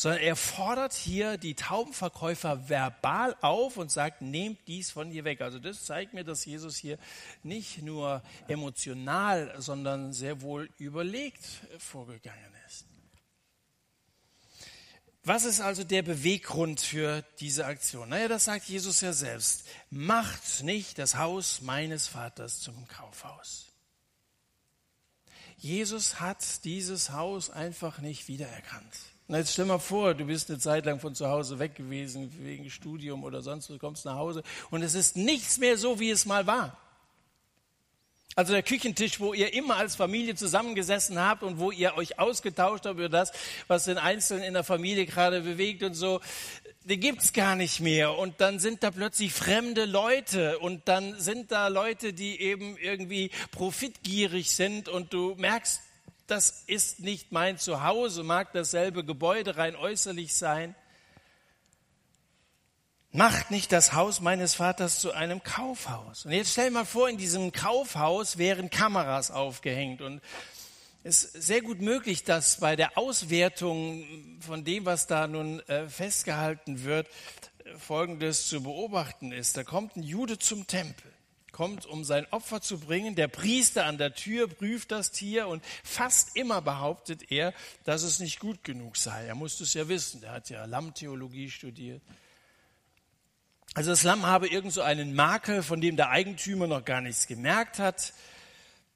Sondern 0.00 0.22
er 0.22 0.34
fordert 0.34 0.94
hier 0.94 1.36
die 1.36 1.54
Taubenverkäufer 1.54 2.70
verbal 2.70 3.36
auf 3.42 3.76
und 3.76 3.92
sagt, 3.92 4.22
nehmt 4.22 4.66
dies 4.66 4.90
von 4.90 5.12
ihr 5.12 5.24
weg. 5.24 5.42
Also 5.42 5.58
das 5.58 5.84
zeigt 5.84 6.14
mir, 6.14 6.24
dass 6.24 6.46
Jesus 6.46 6.78
hier 6.78 6.96
nicht 7.42 7.82
nur 7.82 8.22
emotional, 8.48 9.54
sondern 9.58 10.14
sehr 10.14 10.40
wohl 10.40 10.70
überlegt 10.78 11.44
vorgegangen 11.78 12.50
ist. 12.66 12.86
Was 15.22 15.44
ist 15.44 15.60
also 15.60 15.84
der 15.84 16.00
Beweggrund 16.00 16.80
für 16.80 17.22
diese 17.38 17.66
Aktion? 17.66 18.08
Naja, 18.08 18.28
das 18.28 18.46
sagt 18.46 18.64
Jesus 18.70 19.02
ja 19.02 19.12
selbst. 19.12 19.66
Macht 19.90 20.62
nicht 20.62 20.98
das 20.98 21.16
Haus 21.16 21.60
meines 21.60 22.08
Vaters 22.08 22.60
zum 22.60 22.88
Kaufhaus. 22.88 23.66
Jesus 25.58 26.20
hat 26.20 26.64
dieses 26.64 27.10
Haus 27.10 27.50
einfach 27.50 27.98
nicht 27.98 28.28
wiedererkannt. 28.28 28.94
Na, 29.30 29.38
jetzt 29.38 29.52
stell 29.52 29.64
mal 29.64 29.78
vor, 29.78 30.14
du 30.14 30.24
bist 30.24 30.50
eine 30.50 30.58
Zeit 30.58 30.86
lang 30.86 30.98
von 30.98 31.14
zu 31.14 31.28
Hause 31.28 31.60
weg 31.60 31.76
gewesen, 31.76 32.32
wegen 32.40 32.68
Studium 32.68 33.22
oder 33.22 33.42
sonst, 33.42 33.70
du 33.70 33.78
kommst 33.78 34.04
nach 34.04 34.16
Hause 34.16 34.42
und 34.70 34.82
es 34.82 34.94
ist 34.94 35.16
nichts 35.16 35.58
mehr 35.58 35.78
so, 35.78 36.00
wie 36.00 36.10
es 36.10 36.26
mal 36.26 36.48
war. 36.48 36.76
Also 38.34 38.52
der 38.52 38.64
Küchentisch, 38.64 39.20
wo 39.20 39.32
ihr 39.32 39.54
immer 39.54 39.76
als 39.76 39.94
Familie 39.94 40.34
zusammengesessen 40.34 41.16
habt 41.20 41.44
und 41.44 41.60
wo 41.60 41.70
ihr 41.70 41.96
euch 41.96 42.18
ausgetauscht 42.18 42.86
habt 42.86 42.98
über 42.98 43.08
das, 43.08 43.30
was 43.68 43.84
den 43.84 43.98
Einzelnen 43.98 44.42
in 44.42 44.54
der 44.54 44.64
Familie 44.64 45.06
gerade 45.06 45.42
bewegt 45.42 45.84
und 45.84 45.94
so, 45.94 46.20
den 46.82 46.98
gibt's 46.98 47.32
gar 47.32 47.54
nicht 47.54 47.78
mehr. 47.78 48.18
Und 48.18 48.40
dann 48.40 48.58
sind 48.58 48.82
da 48.82 48.90
plötzlich 48.90 49.32
fremde 49.32 49.84
Leute 49.84 50.58
und 50.58 50.88
dann 50.88 51.20
sind 51.20 51.52
da 51.52 51.68
Leute, 51.68 52.12
die 52.12 52.40
eben 52.40 52.76
irgendwie 52.78 53.30
profitgierig 53.52 54.50
sind 54.50 54.88
und 54.88 55.12
du 55.12 55.36
merkst, 55.36 55.82
das 56.30 56.64
ist 56.66 57.00
nicht 57.00 57.32
mein 57.32 57.58
Zuhause, 57.58 58.22
mag 58.22 58.52
dasselbe 58.52 59.04
Gebäude 59.04 59.56
rein 59.56 59.76
äußerlich 59.76 60.34
sein. 60.34 60.74
Macht 63.12 63.50
nicht 63.50 63.72
das 63.72 63.92
Haus 63.92 64.20
meines 64.20 64.54
Vaters 64.54 65.00
zu 65.00 65.12
einem 65.12 65.42
Kaufhaus. 65.42 66.24
Und 66.24 66.32
jetzt 66.32 66.52
stell 66.52 66.70
mal 66.70 66.84
vor, 66.84 67.08
in 67.08 67.18
diesem 67.18 67.50
Kaufhaus 67.50 68.38
wären 68.38 68.70
Kameras 68.70 69.30
aufgehängt 69.30 70.00
und 70.00 70.20
es 71.02 71.24
ist 71.24 71.42
sehr 71.42 71.62
gut 71.62 71.80
möglich, 71.80 72.24
dass 72.24 72.60
bei 72.60 72.76
der 72.76 72.98
Auswertung 72.98 74.04
von 74.40 74.64
dem, 74.64 74.84
was 74.84 75.06
da 75.06 75.26
nun 75.26 75.60
äh, 75.60 75.88
festgehalten 75.88 76.84
wird, 76.84 77.08
Folgendes 77.78 78.48
zu 78.48 78.62
beobachten 78.62 79.32
ist. 79.32 79.56
Da 79.56 79.64
kommt 79.64 79.96
ein 79.96 80.02
Jude 80.02 80.38
zum 80.38 80.66
Tempel 80.66 81.10
kommt, 81.52 81.86
um 81.86 82.04
sein 82.04 82.26
Opfer 82.30 82.60
zu 82.60 82.78
bringen. 82.78 83.14
Der 83.14 83.28
Priester 83.28 83.86
an 83.86 83.98
der 83.98 84.14
Tür 84.14 84.48
prüft 84.48 84.90
das 84.92 85.10
Tier 85.10 85.48
und 85.48 85.64
fast 85.84 86.36
immer 86.36 86.62
behauptet 86.62 87.30
er, 87.30 87.52
dass 87.84 88.02
es 88.02 88.20
nicht 88.20 88.40
gut 88.40 88.64
genug 88.64 88.96
sei. 88.96 89.26
Er 89.26 89.34
musste 89.34 89.64
es 89.64 89.74
ja 89.74 89.88
wissen. 89.88 90.22
Er 90.22 90.32
hat 90.32 90.50
ja 90.50 90.64
Lammtheologie 90.64 91.50
studiert. 91.50 92.02
Also 93.74 93.90
das 93.90 94.02
Lamm 94.02 94.26
habe 94.26 94.48
irgend 94.48 94.72
so 94.72 94.82
einen 94.82 95.14
Makel, 95.14 95.62
von 95.62 95.80
dem 95.80 95.96
der 95.96 96.10
Eigentümer 96.10 96.66
noch 96.66 96.84
gar 96.84 97.00
nichts 97.00 97.26
gemerkt 97.26 97.78
hat. 97.78 98.12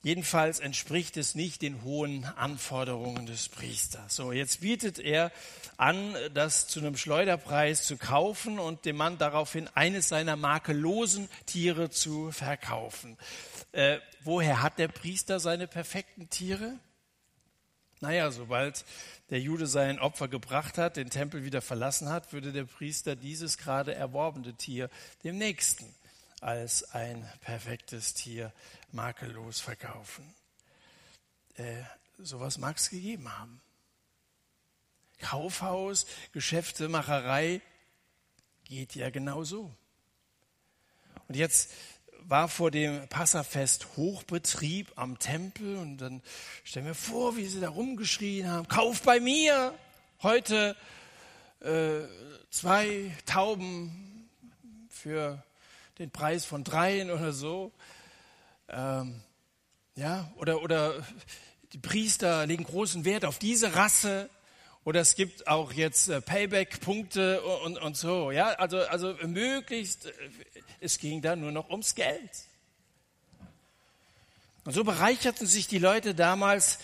Jedenfalls 0.04 0.61
entspricht 0.61 1.16
es 1.16 1.34
nicht 1.34 1.62
den 1.62 1.82
hohen 1.82 2.26
Anforderungen 2.37 3.25
des 3.25 3.49
Priesters. 3.49 4.14
So, 4.14 4.32
jetzt 4.32 4.61
bietet 4.61 4.99
er 4.99 5.32
an, 5.78 6.14
das 6.34 6.66
zu 6.68 6.80
einem 6.80 6.94
Schleuderpreis 6.94 7.87
zu 7.87 7.96
kaufen 7.96 8.58
und 8.58 8.84
dem 8.84 8.96
Mann 8.96 9.16
daraufhin 9.16 9.66
eines 9.75 10.11
seiner 10.11 10.37
makellosen 10.37 11.30
Tiere 11.46 11.88
zu 11.88 12.30
verkaufen. 12.32 13.16
Äh, 13.73 13.96
woher 14.23 14.61
hat 14.61 14.78
der 14.78 14.88
Priester 14.88 15.40
seine 15.40 15.66
perfekten 15.66 16.28
Tiere? 16.28 16.78
Naja, 18.00 18.30
sobald 18.30 18.84
der 19.30 19.40
Jude 19.40 19.66
sein 19.66 19.99
Opfer 19.99 20.28
gebracht 20.28 20.76
hat, 20.76 20.99
den 20.99 21.08
Tempel 21.08 21.44
wieder 21.44 21.62
verlassen 21.62 22.11
hat, 22.11 22.34
würde 22.34 22.52
der 22.52 22.64
Priester 22.64 23.16
dieses 23.16 23.56
gerade 23.56 23.94
erworbene 23.94 24.52
Tier 24.52 24.90
dem 25.23 25.38
Nächsten 25.38 25.87
als 26.42 26.92
ein 26.92 27.26
perfektes 27.40 28.12
Tier 28.12 28.52
makellos 28.94 29.60
verkaufen. 29.60 30.34
Äh, 31.56 31.82
sowas 32.18 32.58
mag 32.58 32.76
es 32.76 32.90
gegeben 32.90 33.36
haben. 33.38 33.60
Kaufhaus, 35.18 36.06
Geschäfte, 36.32 36.88
Macherei 36.88 37.60
geht 38.64 38.94
ja 38.94 39.10
genau 39.10 39.44
so. 39.44 39.74
Und 41.28 41.36
jetzt 41.36 41.70
war 42.26 42.48
vor 42.48 42.70
dem 42.70 43.06
Passafest 43.08 43.96
Hochbetrieb 43.96 44.92
am 44.96 45.18
Tempel 45.18 45.76
und 45.76 45.98
dann 45.98 46.22
stellen 46.62 46.86
wir 46.86 46.94
vor, 46.94 47.36
wie 47.36 47.46
sie 47.46 47.60
da 47.60 47.68
rumgeschrien 47.68 48.48
haben, 48.48 48.68
kauf 48.68 49.02
bei 49.02 49.20
mir 49.20 49.74
heute 50.22 50.76
äh, 51.60 52.00
zwei 52.50 53.14
Tauben 53.26 54.30
für 54.88 55.42
den 55.98 56.10
Preis 56.10 56.44
von 56.44 56.64
dreien 56.64 57.10
oder 57.10 57.32
so. 57.32 57.72
Ähm, 58.68 59.21
ja, 59.97 60.33
oder, 60.37 60.62
oder 60.62 61.04
die 61.73 61.78
Priester 61.78 62.47
legen 62.47 62.64
großen 62.64 63.04
Wert 63.04 63.25
auf 63.25 63.38
diese 63.38 63.75
Rasse. 63.75 64.30
Oder 64.85 65.00
es 65.00 65.14
gibt 65.14 65.47
auch 65.47 65.73
jetzt 65.73 66.09
äh, 66.09 66.21
Payback-Punkte 66.21 67.42
und, 67.42 67.78
und 67.78 67.97
so. 67.97 68.30
Ja, 68.30 68.49
also, 68.49 68.78
also 68.80 69.14
möglichst, 69.23 70.06
äh, 70.06 70.12
es 70.80 70.99
ging 70.99 71.23
da 71.23 71.37
nur 71.37 71.52
noch 71.52 71.71
ums 71.71 71.94
Geld. 71.94 72.30
Und 74.64 74.73
so 74.73 74.85
bereicherten 74.85 75.47
sich 75.47 75.68
die 75.68 75.78
Leute 75.78 76.14
damals 76.14 76.78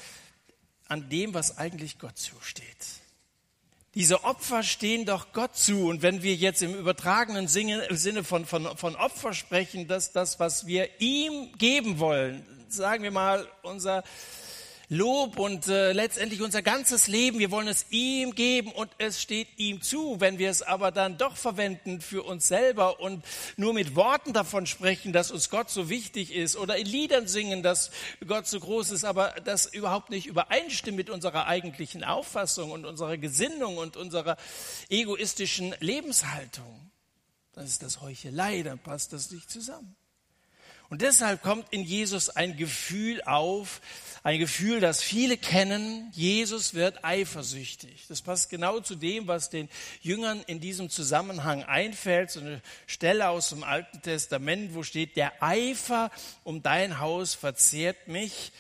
an 0.89 1.09
dem, 1.09 1.35
was 1.35 1.59
eigentlich 1.59 1.99
Gott 1.99 2.19
zusteht. 2.19 3.00
Diese 3.95 4.23
Opfer 4.23 4.63
stehen 4.63 5.05
doch 5.05 5.33
Gott 5.33 5.57
zu. 5.57 5.89
Und 5.89 6.03
wenn 6.03 6.23
wir 6.23 6.35
jetzt 6.35 6.63
im 6.63 6.75
übertragenen 6.75 7.49
Sinne 7.49 8.23
von, 8.23 8.47
von, 8.47 8.77
von 8.77 8.95
Opfer 8.95 9.33
sprechen, 9.35 9.89
dass 9.89 10.13
das, 10.13 10.39
was 10.39 10.67
wir 10.67 10.89
ihm 11.01 11.53
geben 11.59 11.99
wollen, 11.99 12.47
sagen 12.69 13.03
wir 13.03 13.11
mal, 13.11 13.49
unser 13.63 14.05
Lob 14.93 15.39
und 15.39 15.69
äh, 15.69 15.93
letztendlich 15.93 16.43
unser 16.43 16.63
ganzes 16.63 17.07
Leben, 17.07 17.39
wir 17.39 17.53
wollen 17.53 17.69
es 17.69 17.87
ihm 17.91 18.35
geben 18.35 18.73
und 18.73 18.91
es 18.99 19.23
steht 19.23 19.47
ihm 19.57 19.83
zu. 19.83 20.19
Wenn 20.19 20.39
wir 20.41 20.51
es 20.51 20.63
aber 20.63 20.91
dann 20.91 21.17
doch 21.17 21.37
verwenden 21.37 22.01
für 22.01 22.25
uns 22.25 22.49
selber 22.49 22.99
und 22.99 23.25
nur 23.57 23.73
mit 23.73 23.95
Worten 23.95 24.33
davon 24.33 24.67
sprechen, 24.67 25.13
dass 25.13 25.31
uns 25.31 25.49
Gott 25.49 25.71
so 25.71 25.89
wichtig 25.89 26.35
ist 26.35 26.57
oder 26.57 26.77
in 26.77 26.87
Liedern 26.87 27.29
singen, 27.29 27.63
dass 27.63 27.93
Gott 28.27 28.49
so 28.49 28.59
groß 28.59 28.91
ist, 28.91 29.05
aber 29.05 29.33
das 29.45 29.67
überhaupt 29.67 30.11
nicht 30.11 30.27
übereinstimmt 30.27 30.97
mit 30.97 31.09
unserer 31.09 31.47
eigentlichen 31.47 32.03
Auffassung 32.03 32.73
und 32.73 32.85
unserer 32.85 33.17
Gesinnung 33.17 33.77
und 33.77 33.97
unserer 33.97 34.37
egoistischen 34.89 35.73
Lebenshaltung, 35.79 36.91
dann 37.53 37.65
ist 37.65 37.85
das 37.85 38.01
Heuchelei, 38.01 38.65
dann 38.65 38.81
passt 38.81 39.13
das 39.13 39.31
nicht 39.31 39.53
zusammen. 39.53 39.95
Und 40.91 41.03
deshalb 41.03 41.41
kommt 41.43 41.67
in 41.71 41.85
Jesus 41.85 42.31
ein 42.31 42.57
Gefühl 42.57 43.23
auf, 43.23 43.81
ein 44.25 44.41
Gefühl, 44.41 44.81
das 44.81 45.03
viele 45.03 45.37
kennen. 45.37 46.11
Jesus 46.13 46.75
wird 46.75 47.05
eifersüchtig. 47.05 48.07
Das 48.09 48.23
passt 48.23 48.51
genau 48.51 48.81
zu 48.81 48.97
dem, 48.97 49.29
was 49.29 49.51
den 49.51 49.69
Jüngern 50.03 50.43
in 50.49 50.59
diesem 50.59 50.91
Zusammenhang 50.91 51.63
einfällt. 51.63 52.33
So 52.33 52.41
eine 52.41 52.61
Stelle 52.89 53.29
aus 53.29 53.51
dem 53.51 53.63
Alten 53.63 54.03
Testament, 54.03 54.75
wo 54.75 54.83
steht, 54.83 55.17
der 55.17 55.41
Eifer 55.41 56.11
um 56.43 56.61
dein 56.61 56.99
Haus 56.99 57.35
verzehrt 57.35 58.09
mich. 58.09 58.51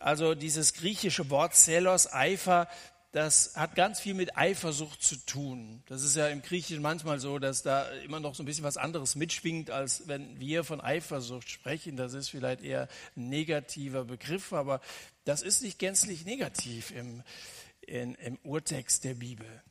Also 0.00 0.34
dieses 0.34 0.72
griechische 0.72 1.28
Wort 1.28 1.54
Zelos, 1.54 2.10
Eifer, 2.10 2.68
das 3.12 3.56
hat 3.56 3.74
ganz 3.74 3.98
viel 3.98 4.14
mit 4.14 4.36
Eifersucht 4.36 5.02
zu 5.02 5.16
tun. 5.16 5.82
Das 5.86 6.04
ist 6.04 6.14
ja 6.14 6.28
im 6.28 6.42
Griechischen 6.42 6.80
manchmal 6.80 7.18
so, 7.18 7.40
dass 7.40 7.62
da 7.62 7.88
immer 8.04 8.20
noch 8.20 8.36
so 8.36 8.42
ein 8.44 8.46
bisschen 8.46 8.62
was 8.62 8.76
anderes 8.76 9.16
mitschwingt, 9.16 9.70
als 9.70 10.06
wenn 10.06 10.38
wir 10.38 10.62
von 10.62 10.80
Eifersucht 10.80 11.50
sprechen. 11.50 11.96
Das 11.96 12.14
ist 12.14 12.28
vielleicht 12.28 12.62
eher 12.62 12.88
ein 13.16 13.28
negativer 13.28 14.04
Begriff, 14.04 14.52
aber 14.52 14.80
das 15.24 15.42
ist 15.42 15.62
nicht 15.62 15.80
gänzlich 15.80 16.24
negativ 16.24 16.92
im, 16.92 17.22
in, 17.80 18.14
im 18.14 18.38
Urtext 18.44 19.02
der 19.02 19.14
Bibel. 19.14 19.62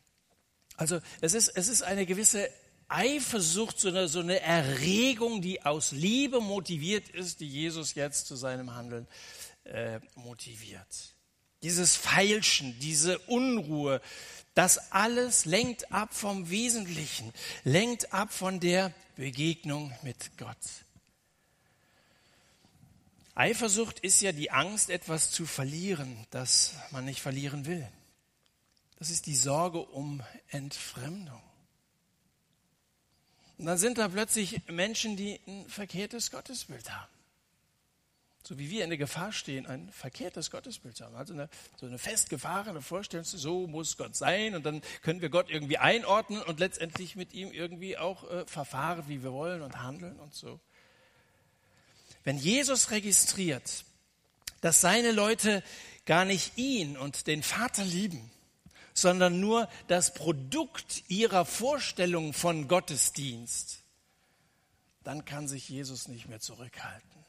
Also 0.76 1.00
es 1.22 1.34
ist, 1.34 1.48
es 1.50 1.70
ist 1.70 1.82
eine 1.82 2.06
gewisse 2.06 2.50
Eifersucht, 2.90 3.80
so 3.80 3.88
eine, 3.88 4.10
so 4.10 4.20
eine 4.20 4.42
Erregung, 4.42 5.42
die 5.42 5.66
aus 5.66 5.94
Liebe 5.94 6.42
motiviert 6.42 7.08
ist, 7.08 7.40
die 7.40 7.48
Jesus 7.48 7.96
jetzt 7.96 8.28
zu 8.28 8.36
seinem 8.36 8.76
Handeln 8.76 9.08
äh, 9.64 10.02
motiviert 10.16 11.16
dieses 11.62 11.96
Feilschen, 11.96 12.78
diese 12.80 13.20
Unruhe, 13.20 14.02
das 14.54 14.92
alles 14.92 15.46
lenkt 15.46 15.92
ab 15.92 16.14
vom 16.14 16.50
Wesentlichen, 16.50 17.34
lenkt 17.64 18.14
ab 18.14 18.34
von 18.34 18.60
der 18.60 18.94
Begegnung 19.16 19.94
mit 20.02 20.38
Gott. 20.38 20.58
Eifersucht 23.36 24.00
ist 24.00 24.22
ja 24.22 24.34
die 24.34 24.52
Angst, 24.52 24.90
etwas 24.90 25.32
zu 25.32 25.46
verlieren, 25.46 26.28
das 26.30 26.74
man 26.92 27.06
nicht 27.06 27.22
verlieren 27.22 27.66
will. 27.66 27.88
Das 28.98 29.10
ist 29.10 29.28
die 29.28 29.36
Sorge 29.36 29.80
um 29.80 30.22
Entfremdung. 30.50 31.42
Und 33.58 33.66
dann 33.66 33.78
sind 33.78 33.98
da 33.98 34.10
plötzlich 34.10 34.62
Menschen, 34.68 35.16
die 35.16 35.40
ein 35.48 35.70
verkehrtes 35.70 36.32
Gottesbild 36.32 36.92
haben 36.92 37.19
so 38.50 38.58
wie 38.58 38.72
wir 38.72 38.84
in 38.84 38.90
der 38.90 38.98
Gefahr 38.98 39.32
stehen, 39.32 39.68
ein 39.68 39.92
verkehrtes 39.92 40.50
Gottesbild 40.50 40.98
zu 40.98 41.06
haben. 41.06 41.16
Also 41.16 41.36
eine, 41.36 41.50
so 41.80 41.86
eine 41.86 42.00
festgefahrene 42.00 42.82
Vorstellung, 42.82 43.24
so 43.24 43.68
muss 43.68 43.96
Gott 43.96 44.16
sein 44.16 44.56
und 44.56 44.66
dann 44.66 44.82
können 45.04 45.22
wir 45.22 45.30
Gott 45.30 45.52
irgendwie 45.52 45.78
einordnen 45.78 46.42
und 46.42 46.60
letztendlich 46.60 47.16
mit 47.16 47.32
ihm 47.34 47.52
irgendwie 47.52 48.00
auch 48.00 48.28
äh, 48.28 48.48
verfahren, 48.48 49.04
wie 49.06 49.22
wir 49.22 49.34
wollen 49.34 49.62
und 49.62 49.84
handeln 49.84 50.20
und 50.20 50.34
so. 50.34 50.60
Wenn 52.24 52.40
Jesus 52.40 52.90
registriert, 52.90 53.86
dass 54.62 54.82
seine 54.82 55.12
Leute 55.12 55.62
gar 56.08 56.26
nicht 56.26 56.58
ihn 56.58 56.98
und 56.98 57.28
den 57.28 57.44
Vater 57.44 57.86
lieben, 57.86 58.32
sondern 58.96 59.40
nur 59.40 59.70
das 59.88 60.16
Produkt 60.16 61.04
ihrer 61.08 61.46
Vorstellung 61.46 62.34
von 62.34 62.68
Gottesdienst, 62.68 63.84
dann 65.04 65.24
kann 65.24 65.48
sich 65.48 65.70
Jesus 65.70 66.08
nicht 66.08 66.28
mehr 66.28 66.40
zurückhalten 66.40 67.20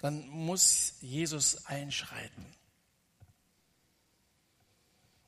dann 0.00 0.26
muss 0.28 0.94
Jesus 1.00 1.66
einschreiten. 1.66 2.46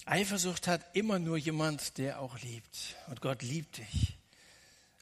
Eifersucht 0.04 0.66
hat 0.66 0.96
immer 0.96 1.18
nur 1.18 1.36
jemand, 1.36 1.98
der 1.98 2.20
auch 2.20 2.38
liebt. 2.40 2.96
Und 3.08 3.20
Gott 3.20 3.42
liebt 3.42 3.78
dich. 3.78 4.16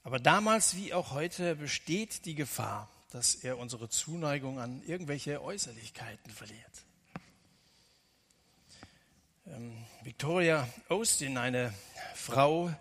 Aber 0.03 0.19
damals 0.19 0.77
wie 0.77 0.93
auch 0.93 1.13
heute 1.13 1.57
besteht 1.57 2.27
die 2.27 2.35
Gefahr, 2.35 2.91
dass 3.11 3.35
er 3.35 3.59
unsere 3.59 3.89
Zuneigung 3.89 4.59
an 4.59 4.83
irgendwelche 4.83 5.43
Äußerlichkeiten 5.43 6.33
verliert. 6.33 6.85
Ähm, 9.47 9.85
Victoria 10.03 10.69
Austin, 10.89 11.39
eine 11.39 11.73
Frau, 12.15 12.75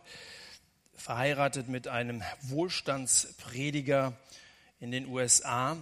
verheiratet 0.96 1.70
mit 1.70 1.88
einem 1.88 2.22
Wohlstandsprediger 2.42 4.14
in 4.80 4.92
den 4.92 5.08
USA, 5.08 5.78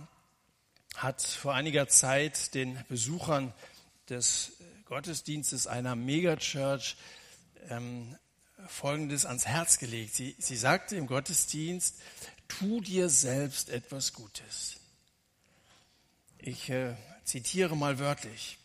hat 0.98 1.22
vor 1.22 1.54
einiger 1.54 1.88
Zeit 1.88 2.56
den 2.56 2.84
Besuchern 2.90 3.54
des 4.10 4.54
Gottesdienstes 4.86 5.68
einer 5.68 5.96
Megachurch 5.96 6.98
ähm, 7.70 8.18
Folgendes 8.68 9.26
ans 9.26 9.46
Herz 9.46 9.78
gelegt. 9.78 10.16
Sie, 10.16 10.36
sie 10.40 10.58
sagte 10.58 10.96
im 10.96 11.06
Gottesdienst, 11.06 11.96
tu 12.48 12.82
dir 12.82 13.10
selbst 13.10 13.70
etwas 13.70 14.14
Gutes. 14.14 14.78
Ich 16.40 16.70
äh, 16.70 16.96
zitiere 17.24 17.78
mal 17.78 18.00
wörtlich. 18.00 18.58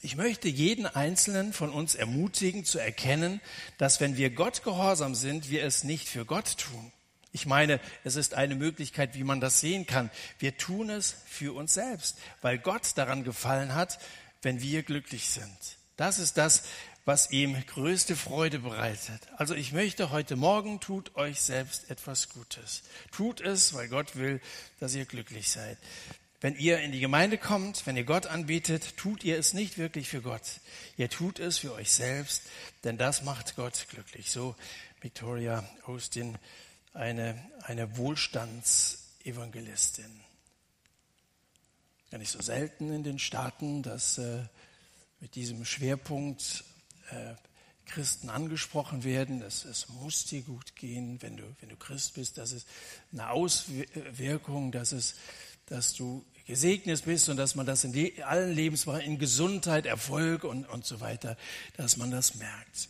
Ich 0.00 0.16
möchte 0.16 0.48
jeden 0.48 0.86
Einzelnen 0.86 1.52
von 1.52 1.70
uns 1.70 1.94
ermutigen 1.94 2.64
zu 2.64 2.78
erkennen, 2.78 3.42
dass 3.76 4.00
wenn 4.00 4.16
wir 4.16 4.30
Gott 4.30 4.62
gehorsam 4.62 5.14
sind, 5.14 5.50
wir 5.50 5.62
es 5.62 5.84
nicht 5.84 6.08
für 6.08 6.24
Gott 6.24 6.56
tun. 6.56 6.90
Ich 7.32 7.46
meine, 7.46 7.80
es 8.04 8.16
ist 8.16 8.34
eine 8.34 8.54
Möglichkeit, 8.54 9.14
wie 9.14 9.24
man 9.24 9.40
das 9.40 9.60
sehen 9.60 9.86
kann. 9.86 10.10
Wir 10.38 10.56
tun 10.56 10.90
es 10.90 11.14
für 11.26 11.54
uns 11.54 11.74
selbst, 11.74 12.18
weil 12.42 12.58
Gott 12.58 12.92
daran 12.96 13.24
gefallen 13.24 13.74
hat, 13.74 13.98
wenn 14.42 14.60
wir 14.60 14.82
glücklich 14.82 15.28
sind. 15.28 15.56
Das 15.96 16.18
ist 16.18 16.38
das, 16.38 16.64
was 17.04 17.30
ihm 17.30 17.56
größte 17.66 18.16
Freude 18.16 18.58
bereitet. 18.60 19.20
Also 19.36 19.54
ich 19.54 19.72
möchte 19.72 20.10
heute 20.10 20.36
Morgen, 20.36 20.80
tut 20.80 21.16
euch 21.16 21.40
selbst 21.40 21.90
etwas 21.90 22.28
Gutes. 22.28 22.82
Tut 23.10 23.40
es, 23.40 23.74
weil 23.74 23.88
Gott 23.88 24.16
will, 24.16 24.40
dass 24.80 24.94
ihr 24.94 25.04
glücklich 25.04 25.50
seid. 25.50 25.78
Wenn 26.40 26.56
ihr 26.56 26.80
in 26.80 26.92
die 26.92 27.00
Gemeinde 27.00 27.36
kommt, 27.36 27.86
wenn 27.86 27.96
ihr 27.96 28.04
Gott 28.04 28.26
anbetet, 28.26 28.96
tut 28.96 29.24
ihr 29.24 29.38
es 29.38 29.52
nicht 29.52 29.76
wirklich 29.76 30.08
für 30.08 30.22
Gott. 30.22 30.60
Ihr 30.96 31.10
tut 31.10 31.38
es 31.38 31.58
für 31.58 31.74
euch 31.74 31.90
selbst, 31.90 32.44
denn 32.82 32.96
das 32.96 33.22
macht 33.22 33.56
Gott 33.56 33.86
glücklich. 33.90 34.30
So 34.30 34.56
Victoria 35.00 35.68
Austin 35.84 36.38
eine, 36.92 37.42
eine 37.62 37.96
Wohlstandsevangelistin. 37.96 40.20
Gar 42.10 42.18
nicht 42.18 42.30
so 42.30 42.42
selten 42.42 42.92
in 42.92 43.02
den 43.04 43.18
Staaten, 43.18 43.82
dass 43.82 44.18
äh, 44.18 44.42
mit 45.20 45.36
diesem 45.36 45.64
Schwerpunkt 45.64 46.64
äh, 47.10 47.34
Christen 47.86 48.28
angesprochen 48.30 49.04
werden, 49.04 49.40
dass 49.40 49.64
es 49.64 49.88
muss 49.88 50.24
dir 50.24 50.42
gut 50.42 50.76
gehen, 50.76 51.22
wenn 51.22 51.36
du, 51.36 51.44
wenn 51.60 51.68
du 51.68 51.76
Christ 51.76 52.14
bist, 52.14 52.38
das 52.38 52.52
ist 52.52 52.66
eine 53.12 53.30
Auswirkung, 53.30 54.72
dass, 54.72 54.92
es, 54.92 55.16
dass 55.66 55.94
du 55.94 56.24
gesegnet 56.46 57.04
bist 57.04 57.28
und 57.28 57.36
dass 57.36 57.54
man 57.54 57.66
das 57.66 57.84
in 57.84 57.92
die, 57.92 58.22
allen 58.22 58.52
Lebensbereichen, 58.52 59.12
in 59.12 59.18
Gesundheit, 59.18 59.86
Erfolg 59.86 60.44
und, 60.44 60.68
und 60.68 60.86
so 60.86 61.00
weiter, 61.00 61.36
dass 61.76 61.96
man 61.96 62.10
das 62.10 62.36
merkt. 62.36 62.88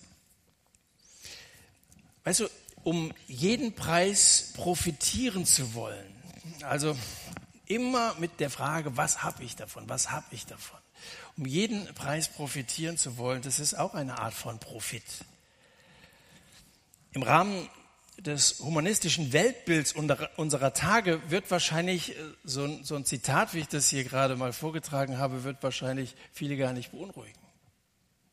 Weißt 2.25 2.41
du, 2.41 2.49
um 2.85 3.12
jeden 3.27 3.75
Preis 3.75 4.53
profitieren 4.55 5.45
zu 5.47 5.75
wollen. 5.75 6.14
Also 6.62 6.97
immer 7.66 8.14
mit 8.19 8.40
der 8.40 8.51
Frage, 8.51 8.97
was 8.97 9.23
habe 9.23 9.45
ich 9.45 9.57
davon, 9.57 9.88
was 9.88 10.11
habe 10.11 10.27
ich 10.31 10.47
davon. 10.47 10.79
Um 11.37 11.47
jeden 11.47 11.87
Preis 11.95 12.29
profitieren 12.29 12.99
zu 12.99 13.16
wollen, 13.16 13.43
das 13.43 13.61
ist 13.61 13.75
auch 13.75 13.95
eine 13.95 14.19
Art 14.19 14.35
von 14.35 14.59
Profit. 14.59 15.05
Im 17.12 17.23
Rahmen 17.23 17.69
des 18.19 18.61
humanistischen 18.61 19.33
Weltbilds 19.33 19.95
unserer 19.95 20.75
Tage 20.75 21.23
wird 21.31 21.51
wahrscheinlich 21.51 22.11
äh, 22.11 22.23
so 22.45 22.64
ein, 22.64 22.85
so 22.85 22.95
ein 22.95 23.07
Zitat, 23.07 23.55
wie 23.55 23.61
ich 23.61 23.69
das 23.69 23.88
hier 23.88 24.05
gerade 24.05 24.37
mal 24.37 24.53
vorgetragen 24.53 25.16
habe, 25.16 25.43
wird 25.43 25.62
wahrscheinlich 25.62 26.14
viele 26.33 26.59
gar 26.59 26.75
nicht 26.75 26.90
beunruhigen 26.90 27.40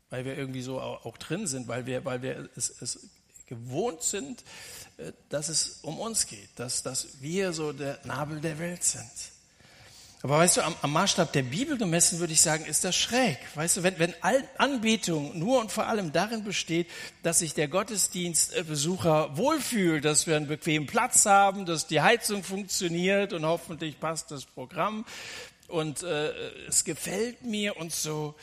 weil 0.09 0.25
wir 0.25 0.37
irgendwie 0.37 0.61
so 0.61 0.79
auch, 0.79 1.17
drin 1.17 1.47
sind, 1.47 1.67
weil 1.67 1.85
wir, 1.85 2.05
weil 2.05 2.21
wir 2.21 2.49
es, 2.55 2.69
es 2.81 3.09
gewohnt 3.47 4.03
sind, 4.03 4.43
äh, 4.97 5.11
dass 5.29 5.49
es 5.49 5.79
um 5.81 5.99
uns 5.99 6.27
geht, 6.27 6.49
dass, 6.55 6.83
dass 6.83 7.21
wir 7.21 7.53
so 7.53 7.73
der 7.73 7.99
Nabel 8.03 8.39
der 8.41 8.59
Welt 8.59 8.83
sind. 8.83 9.09
Aber 10.23 10.39
weißt 10.39 10.57
du, 10.57 10.61
am, 10.61 10.75
am 10.81 10.93
Maßstab 10.93 11.31
der 11.31 11.43
Bibel 11.43 11.77
gemessen 11.77 12.19
würde 12.19 12.33
ich 12.33 12.41
sagen, 12.41 12.65
ist 12.65 12.83
das 12.83 12.95
schräg. 12.95 13.37
Weißt 13.53 13.77
du, 13.77 13.83
wenn, 13.83 13.99
wenn 13.99 14.13
Anbetung 14.57 15.37
nur 15.37 15.61
und 15.61 15.71
vor 15.71 15.85
allem 15.85 16.11
darin 16.11 16.43
besteht, 16.43 16.87
dass 17.21 17.39
sich 17.39 17.53
der 17.53 17.67
Gottesdienstbesucher 17.67 19.37
wohlfühlt, 19.37 20.03
dass 20.03 20.25
wir 20.25 20.35
einen 20.35 20.47
bequemen 20.47 20.87
Platz 20.87 21.25
haben, 21.27 21.67
dass 21.67 21.85
die 21.85 22.01
Heizung 22.01 22.43
funktioniert 22.43 23.31
und 23.31 23.45
hoffentlich 23.45 23.99
passt 23.99 24.31
das 24.31 24.45
Programm, 24.45 25.05
und 25.67 26.03
äh, 26.03 26.31
es 26.67 26.83
gefällt 26.85 27.43
mir 27.43 27.77
und 27.77 27.93
so, 27.93 28.35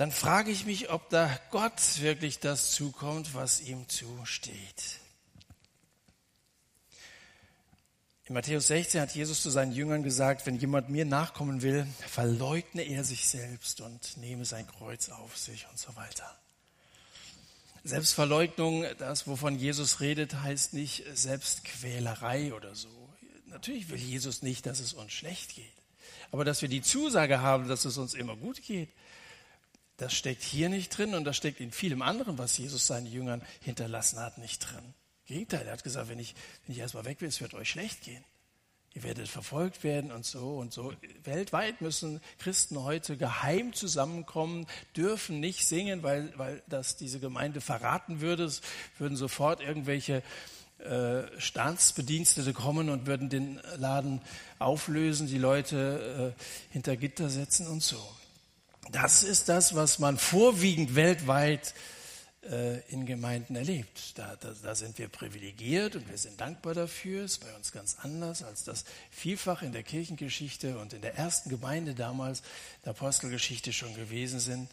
dann 0.00 0.12
frage 0.12 0.50
ich 0.50 0.64
mich, 0.64 0.88
ob 0.88 1.10
da 1.10 1.30
Gott 1.50 2.00
wirklich 2.00 2.38
das 2.38 2.72
zukommt, 2.72 3.34
was 3.34 3.60
ihm 3.60 3.86
zusteht. 3.86 4.98
In 8.24 8.32
Matthäus 8.32 8.68
16 8.68 8.98
hat 8.98 9.14
Jesus 9.14 9.42
zu 9.42 9.50
seinen 9.50 9.72
Jüngern 9.72 10.02
gesagt, 10.02 10.46
wenn 10.46 10.56
jemand 10.56 10.88
mir 10.88 11.04
nachkommen 11.04 11.60
will, 11.60 11.86
verleugne 12.08 12.80
er 12.80 13.04
sich 13.04 13.28
selbst 13.28 13.82
und 13.82 14.16
nehme 14.16 14.46
sein 14.46 14.66
Kreuz 14.66 15.10
auf 15.10 15.36
sich 15.36 15.66
und 15.68 15.78
so 15.78 15.94
weiter. 15.96 16.34
Selbstverleugnung, 17.84 18.86
das 18.96 19.26
wovon 19.26 19.58
Jesus 19.58 20.00
redet, 20.00 20.32
heißt 20.32 20.72
nicht 20.72 21.04
Selbstquälerei 21.12 22.54
oder 22.54 22.74
so. 22.74 22.88
Natürlich 23.48 23.90
will 23.90 23.98
Jesus 23.98 24.40
nicht, 24.40 24.64
dass 24.64 24.80
es 24.80 24.94
uns 24.94 25.12
schlecht 25.12 25.56
geht. 25.56 25.66
Aber 26.30 26.46
dass 26.46 26.62
wir 26.62 26.70
die 26.70 26.80
Zusage 26.80 27.40
haben, 27.40 27.68
dass 27.68 27.84
es 27.84 27.98
uns 27.98 28.14
immer 28.14 28.36
gut 28.36 28.62
geht, 28.62 28.88
das 30.00 30.14
steckt 30.14 30.42
hier 30.42 30.70
nicht 30.70 30.96
drin 30.96 31.14
und 31.14 31.24
das 31.24 31.36
steckt 31.36 31.60
in 31.60 31.72
vielem 31.72 32.00
anderen, 32.00 32.38
was 32.38 32.56
Jesus 32.56 32.86
seinen 32.86 33.06
Jüngern 33.06 33.42
hinterlassen 33.60 34.18
hat, 34.18 34.38
nicht 34.38 34.58
drin. 34.60 34.94
Gegenteil, 35.26 35.66
er 35.66 35.74
hat 35.74 35.84
gesagt, 35.84 36.08
wenn 36.08 36.18
ich, 36.18 36.34
wenn 36.64 36.74
ich 36.74 36.80
erstmal 36.80 37.04
weg 37.04 37.18
bin, 37.18 37.28
es 37.28 37.40
wird 37.42 37.52
euch 37.52 37.68
schlecht 37.68 38.02
gehen. 38.02 38.24
Ihr 38.94 39.02
werdet 39.02 39.28
verfolgt 39.28 39.84
werden 39.84 40.10
und 40.10 40.24
so 40.24 40.56
und 40.56 40.72
so. 40.72 40.94
Weltweit 41.22 41.82
müssen 41.82 42.20
Christen 42.38 42.82
heute 42.82 43.18
geheim 43.18 43.74
zusammenkommen, 43.74 44.66
dürfen 44.96 45.38
nicht 45.38 45.66
singen, 45.66 46.02
weil, 46.02 46.32
weil 46.36 46.62
das 46.66 46.96
diese 46.96 47.20
Gemeinde 47.20 47.60
verraten 47.60 48.22
würde. 48.22 48.44
Es 48.44 48.62
würden 48.98 49.16
sofort 49.16 49.60
irgendwelche 49.60 50.22
äh, 50.78 51.22
Staatsbedienstete 51.38 52.54
kommen 52.54 52.88
und 52.88 53.06
würden 53.06 53.28
den 53.28 53.60
Laden 53.76 54.22
auflösen, 54.58 55.26
die 55.26 55.38
Leute 55.38 56.34
äh, 56.38 56.72
hinter 56.72 56.96
Gitter 56.96 57.28
setzen 57.28 57.68
und 57.68 57.82
so. 57.82 58.02
Das 58.92 59.22
ist 59.22 59.48
das, 59.48 59.74
was 59.74 59.98
man 59.98 60.18
vorwiegend 60.18 60.94
weltweit 60.94 61.74
äh, 62.42 62.80
in 62.88 63.06
Gemeinden 63.06 63.54
erlebt. 63.54 64.18
Da, 64.18 64.36
da, 64.36 64.52
da, 64.62 64.74
sind 64.74 64.98
wir 64.98 65.08
privilegiert 65.08 65.96
und 65.96 66.08
wir 66.08 66.18
sind 66.18 66.40
dankbar 66.40 66.74
dafür. 66.74 67.24
Es 67.24 67.32
ist 67.32 67.44
bei 67.44 67.54
uns 67.54 67.70
ganz 67.72 67.96
anders, 68.02 68.42
als 68.42 68.64
das 68.64 68.84
vielfach 69.10 69.62
in 69.62 69.72
der 69.72 69.82
Kirchengeschichte 69.82 70.78
und 70.78 70.92
in 70.92 71.02
der 71.02 71.16
ersten 71.16 71.50
Gemeinde 71.50 71.94
damals, 71.94 72.42
der 72.84 72.90
Apostelgeschichte 72.90 73.72
schon 73.72 73.94
gewesen 73.94 74.40
sind. 74.40 74.68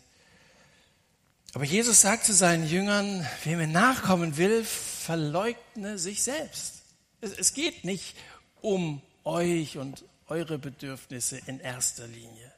Aber 1.53 1.65
Jesus 1.65 2.01
sagt 2.01 2.25
zu 2.25 2.33
seinen 2.33 2.67
Jüngern, 2.67 3.25
wer 3.43 3.57
mir 3.57 3.67
nachkommen 3.67 4.37
will, 4.37 4.63
verleugne 4.63 5.97
sich 5.97 6.23
selbst. 6.23 6.83
Es, 7.21 7.31
es 7.31 7.53
geht 7.53 7.83
nicht 7.83 8.15
um 8.61 9.01
euch 9.23 9.77
und 9.77 10.03
eure 10.27 10.57
Bedürfnisse 10.57 11.39
in 11.45 11.59
erster 11.59 12.07
Linie. 12.07 12.56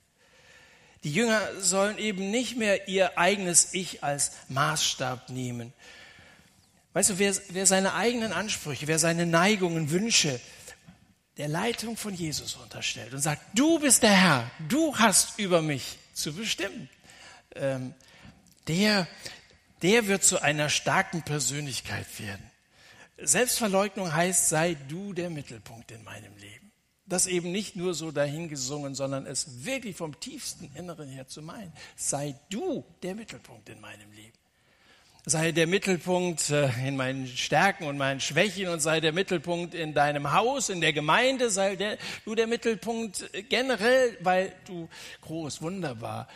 Die 1.04 1.14
Jünger 1.14 1.42
sollen 1.62 1.98
eben 1.98 2.30
nicht 2.30 2.58
mehr 2.58 2.88
ihr 2.88 3.18
eigenes 3.18 3.74
Ich 3.74 4.04
als 4.04 4.32
Maßstab 4.50 5.30
nehmen. 5.30 5.74
Weißt 6.94 7.12
du, 7.12 7.20
wer, 7.20 7.34
wer 7.50 7.66
seine 7.66 7.94
eigenen 7.94 8.34
Ansprüche, 8.34 8.88
wer 8.88 9.00
seine 9.00 9.26
Neigungen, 9.26 9.92
Wünsche 9.92 10.40
der 11.38 11.48
Leitung 11.48 11.96
von 11.96 12.14
Jesus 12.14 12.56
unterstellt 12.56 13.14
und 13.14 13.22
sagt, 13.22 13.42
du 13.54 13.80
bist 13.80 14.04
der 14.04 14.12
Herr, 14.12 14.52
du 14.68 14.98
hast 14.98 15.40
über 15.40 15.62
mich 15.62 15.98
zu 16.14 16.34
bestimmen, 16.34 16.90
ähm, 17.56 17.94
der, 18.68 19.08
der 19.82 20.08
wird 20.08 20.24
zu 20.24 20.42
einer 20.42 20.70
starken 20.70 21.22
Persönlichkeit 21.22 22.08
werden. 22.20 22.44
Selbstverleugnung 23.18 24.14
heißt, 24.14 24.50
sei 24.50 24.76
du 24.90 25.14
der 25.14 25.30
Mittelpunkt 25.30 25.92
in 25.92 26.04
meinem 26.04 26.36
Leben 26.38 26.70
das 27.10 27.28
eben 27.28 27.52
nicht 27.52 27.76
nur 27.76 27.94
so 27.94 28.12
dahingesungen, 28.12 28.96
sondern 28.96 29.26
es 29.26 29.66
wirklich 29.66 29.96
vom 29.96 30.20
tiefsten 30.20 30.72
Inneren 30.76 31.10
her 31.10 31.28
zu 31.28 31.42
meinen. 31.42 31.74
Sei 31.96 32.36
du 32.50 32.86
der 33.02 33.16
Mittelpunkt 33.16 33.68
in 33.68 33.82
meinem 33.82 34.12
Leben. 34.12 34.38
Sei 35.26 35.52
der 35.52 35.68
Mittelpunkt 35.68 36.50
äh, 36.50 36.70
in 36.88 36.96
meinen 36.96 37.28
Stärken 37.28 37.86
und 37.86 37.98
meinen 37.98 38.20
Schwächen 38.20 38.70
und 38.70 38.80
sei 38.80 39.02
der 39.02 39.12
Mittelpunkt 39.12 39.74
in 39.74 39.94
deinem 39.94 40.32
Haus, 40.32 40.70
in 40.70 40.82
der 40.82 40.94
Gemeinde, 40.94 41.50
sei 41.50 41.76
der, 41.76 41.98
du 42.26 42.36
der 42.36 42.48
Mittelpunkt 42.48 43.30
generell, 43.50 44.18
weil 44.22 44.56
du 44.66 44.88
groß, 45.22 45.62
wunderbar, 45.62 46.28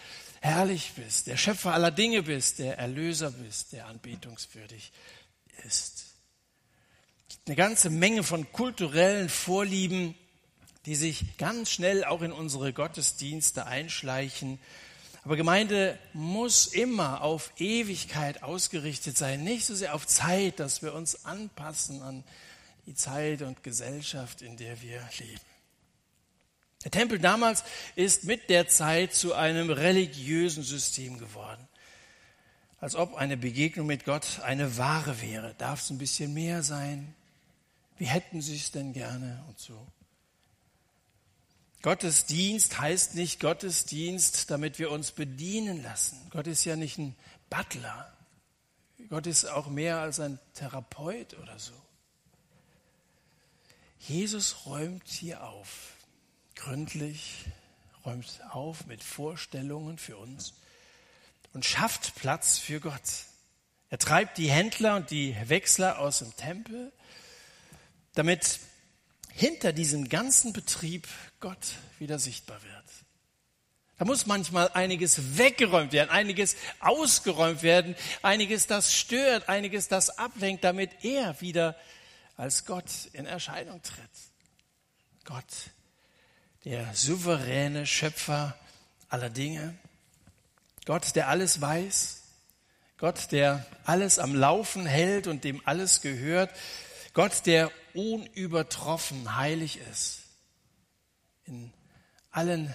herrlich 0.41 0.91
bist, 0.95 1.27
der 1.27 1.37
Schöpfer 1.37 1.73
aller 1.73 1.91
Dinge 1.91 2.23
bist, 2.23 2.59
der 2.59 2.77
Erlöser 2.77 3.31
bist, 3.31 3.71
der 3.71 3.87
anbetungswürdig 3.87 4.91
ist. 5.65 6.07
Eine 7.47 7.55
ganze 7.55 7.89
Menge 7.89 8.23
von 8.23 8.51
kulturellen 8.51 9.29
Vorlieben, 9.29 10.15
die 10.85 10.95
sich 10.95 11.37
ganz 11.37 11.71
schnell 11.71 12.03
auch 12.03 12.21
in 12.21 12.31
unsere 12.31 12.73
Gottesdienste 12.73 13.65
einschleichen. 13.65 14.59
Aber 15.23 15.37
Gemeinde 15.37 15.97
muss 16.11 16.67
immer 16.67 17.21
auf 17.21 17.51
Ewigkeit 17.57 18.43
ausgerichtet 18.43 19.17
sein, 19.17 19.43
nicht 19.43 19.65
so 19.65 19.75
sehr 19.75 19.95
auf 19.95 20.05
Zeit, 20.05 20.59
dass 20.59 20.81
wir 20.81 20.93
uns 20.93 21.25
anpassen 21.25 22.01
an 22.01 22.23
die 22.85 22.95
Zeit 22.95 23.41
und 23.41 23.63
Gesellschaft, 23.63 24.41
in 24.41 24.57
der 24.57 24.81
wir 24.81 25.01
leben. 25.19 25.39
Der 26.83 26.91
Tempel 26.91 27.17
damals 27.17 27.63
ist 27.95 28.25
mit 28.25 28.49
der 28.49 28.67
Zeit 28.67 29.13
zu 29.13 29.33
einem 29.33 29.69
religiösen 29.69 30.63
System 30.63 31.17
geworden. 31.17 31.65
Als 32.81 32.95
ob 32.95 33.15
eine 33.15 33.37
Begegnung 33.37 33.87
mit 33.87 34.03
Gott 34.03 34.41
eine 34.43 34.77
Ware 34.77 35.21
wäre. 35.21 35.55
Darf 35.57 35.81
es 35.81 35.89
ein 35.89 35.97
bisschen 35.97 36.33
mehr 36.33 36.61
sein? 36.63 37.15
Wie 37.97 38.05
hätten 38.05 38.41
Sie 38.41 38.57
es 38.57 38.71
denn 38.71 38.91
gerne 38.91 39.41
und 39.47 39.57
so? 39.57 39.87
Gottesdienst 41.83 42.79
heißt 42.79 43.13
nicht 43.15 43.41
Gottesdienst, 43.41 44.49
damit 44.49 44.79
wir 44.79 44.89
uns 44.89 45.11
bedienen 45.11 45.83
lassen. 45.83 46.17
Gott 46.29 46.47
ist 46.47 46.63
ja 46.63 46.77
nicht 46.77 46.97
ein 46.97 47.13
Butler. 47.49 48.11
Gott 49.09 49.27
ist 49.27 49.45
auch 49.45 49.67
mehr 49.67 49.99
als 49.99 50.21
ein 50.21 50.39
Therapeut 50.53 51.37
oder 51.39 51.59
so. 51.59 51.73
Jesus 53.99 54.65
räumt 54.65 55.07
hier 55.07 55.43
auf, 55.43 55.93
gründlich, 56.55 57.45
räumt 58.05 58.39
auf 58.49 58.85
mit 58.85 59.03
Vorstellungen 59.03 59.97
für 59.97 60.15
uns 60.15 60.53
und 61.51 61.65
schafft 61.65 62.15
Platz 62.15 62.59
für 62.59 62.79
Gott. 62.79 63.25
Er 63.89 63.97
treibt 63.97 64.37
die 64.37 64.49
Händler 64.49 64.95
und 64.95 65.11
die 65.11 65.35
Wechsler 65.47 65.99
aus 65.99 66.19
dem 66.19 66.33
Tempel, 66.37 66.93
damit 68.13 68.59
hinter 69.33 69.73
diesem 69.73 70.09
ganzen 70.09 70.53
Betrieb 70.53 71.07
Gott 71.39 71.75
wieder 71.99 72.19
sichtbar 72.19 72.61
wird. 72.63 72.73
Da 73.97 74.05
muss 74.05 74.25
manchmal 74.25 74.69
einiges 74.69 75.37
weggeräumt 75.37 75.93
werden, 75.93 76.09
einiges 76.09 76.55
ausgeräumt 76.79 77.63
werden, 77.63 77.95
einiges, 78.21 78.67
das 78.67 78.93
stört, 78.93 79.49
einiges, 79.49 79.87
das 79.87 80.17
ablenkt, 80.17 80.63
damit 80.63 80.91
er 81.03 81.39
wieder 81.41 81.75
als 82.35 82.65
Gott 82.65 82.89
in 83.13 83.25
Erscheinung 83.25 83.81
tritt. 83.83 84.09
Gott, 85.25 85.45
der 86.65 86.93
souveräne 86.93 87.85
Schöpfer 87.85 88.57
aller 89.09 89.29
Dinge, 89.29 89.77
Gott, 90.85 91.15
der 91.15 91.29
alles 91.29 91.61
weiß, 91.61 92.23
Gott, 92.97 93.31
der 93.31 93.65
alles 93.85 94.19
am 94.19 94.35
Laufen 94.35 94.85
hält 94.85 95.27
und 95.27 95.43
dem 95.43 95.61
alles 95.65 96.01
gehört, 96.01 96.51
Gott, 97.13 97.45
der 97.45 97.71
unübertroffen 97.93 99.35
heilig 99.35 99.79
ist, 99.91 100.23
in 101.45 101.73
allen 102.31 102.73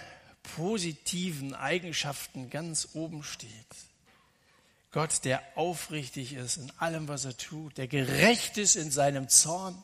positiven 0.55 1.53
Eigenschaften 1.53 2.49
ganz 2.49 2.89
oben 2.93 3.23
steht. 3.23 3.49
Gott, 4.91 5.23
der 5.23 5.43
aufrichtig 5.55 6.33
ist 6.33 6.57
in 6.57 6.71
allem, 6.79 7.07
was 7.07 7.25
er 7.25 7.37
tut, 7.37 7.77
der 7.77 7.87
gerecht 7.87 8.57
ist 8.57 8.75
in 8.75 8.89
seinem 8.89 9.29
Zorn. 9.29 9.81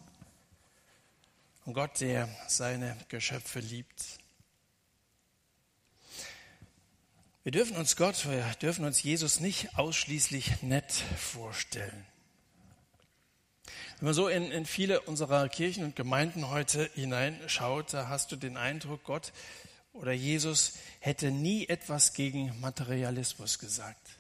Und 1.65 1.74
Gott, 1.74 2.00
der 2.00 2.28
seine 2.48 2.98
Geschöpfe 3.10 3.60
liebt. 3.60 4.19
Wir 7.43 7.52
dürfen 7.52 7.78
uns 7.78 7.95
Gott, 7.95 8.28
wir 8.28 8.43
dürfen 8.62 8.86
uns 8.86 9.04
Jesus 9.04 9.39
nicht 9.39 9.78
ausschließlich 9.78 10.63
nett 10.63 10.91
vorstellen. 10.91 12.06
Wenn 14.00 14.08
man 14.08 14.14
so 14.14 14.28
in, 14.28 14.52
in 14.52 14.66
viele 14.66 15.00
unserer 15.02 15.48
Kirchen 15.48 15.86
und 15.86 15.96
Gemeinden 15.96 16.50
heute 16.50 16.90
hineinschaut, 16.96 17.94
da 17.94 18.10
hast 18.10 18.30
du 18.30 18.36
den 18.36 18.58
Eindruck, 18.58 19.06
Gott 19.06 19.32
oder 19.94 20.12
Jesus 20.12 20.74
hätte 21.00 21.32
nie 21.32 21.68
etwas 21.68 22.14
gegen 22.14 22.60
Materialismus 22.60 23.58
gesagt. 23.58 24.20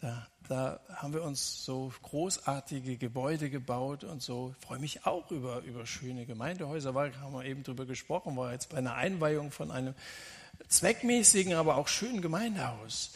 Da, 0.00 0.26
da 0.48 0.80
haben 0.96 1.14
wir 1.14 1.22
uns 1.22 1.64
so 1.64 1.92
großartige 2.02 2.96
Gebäude 2.96 3.50
gebaut 3.50 4.02
und 4.02 4.20
so. 4.20 4.56
Ich 4.58 4.66
freue 4.66 4.80
mich 4.80 5.06
auch 5.06 5.30
über, 5.30 5.60
über 5.60 5.86
schöne 5.86 6.26
Gemeindehäuser. 6.26 6.92
War, 6.96 7.14
haben 7.20 7.34
wir 7.34 7.44
eben 7.44 7.62
drüber 7.62 7.86
gesprochen, 7.86 8.36
war 8.36 8.52
jetzt 8.52 8.70
bei 8.70 8.78
einer 8.78 8.96
Einweihung 8.96 9.52
von 9.52 9.70
einem 9.70 9.94
zweckmäßigen, 10.66 11.54
aber 11.54 11.76
auch 11.76 11.86
schönen 11.86 12.20
Gemeindehaus. 12.20 13.12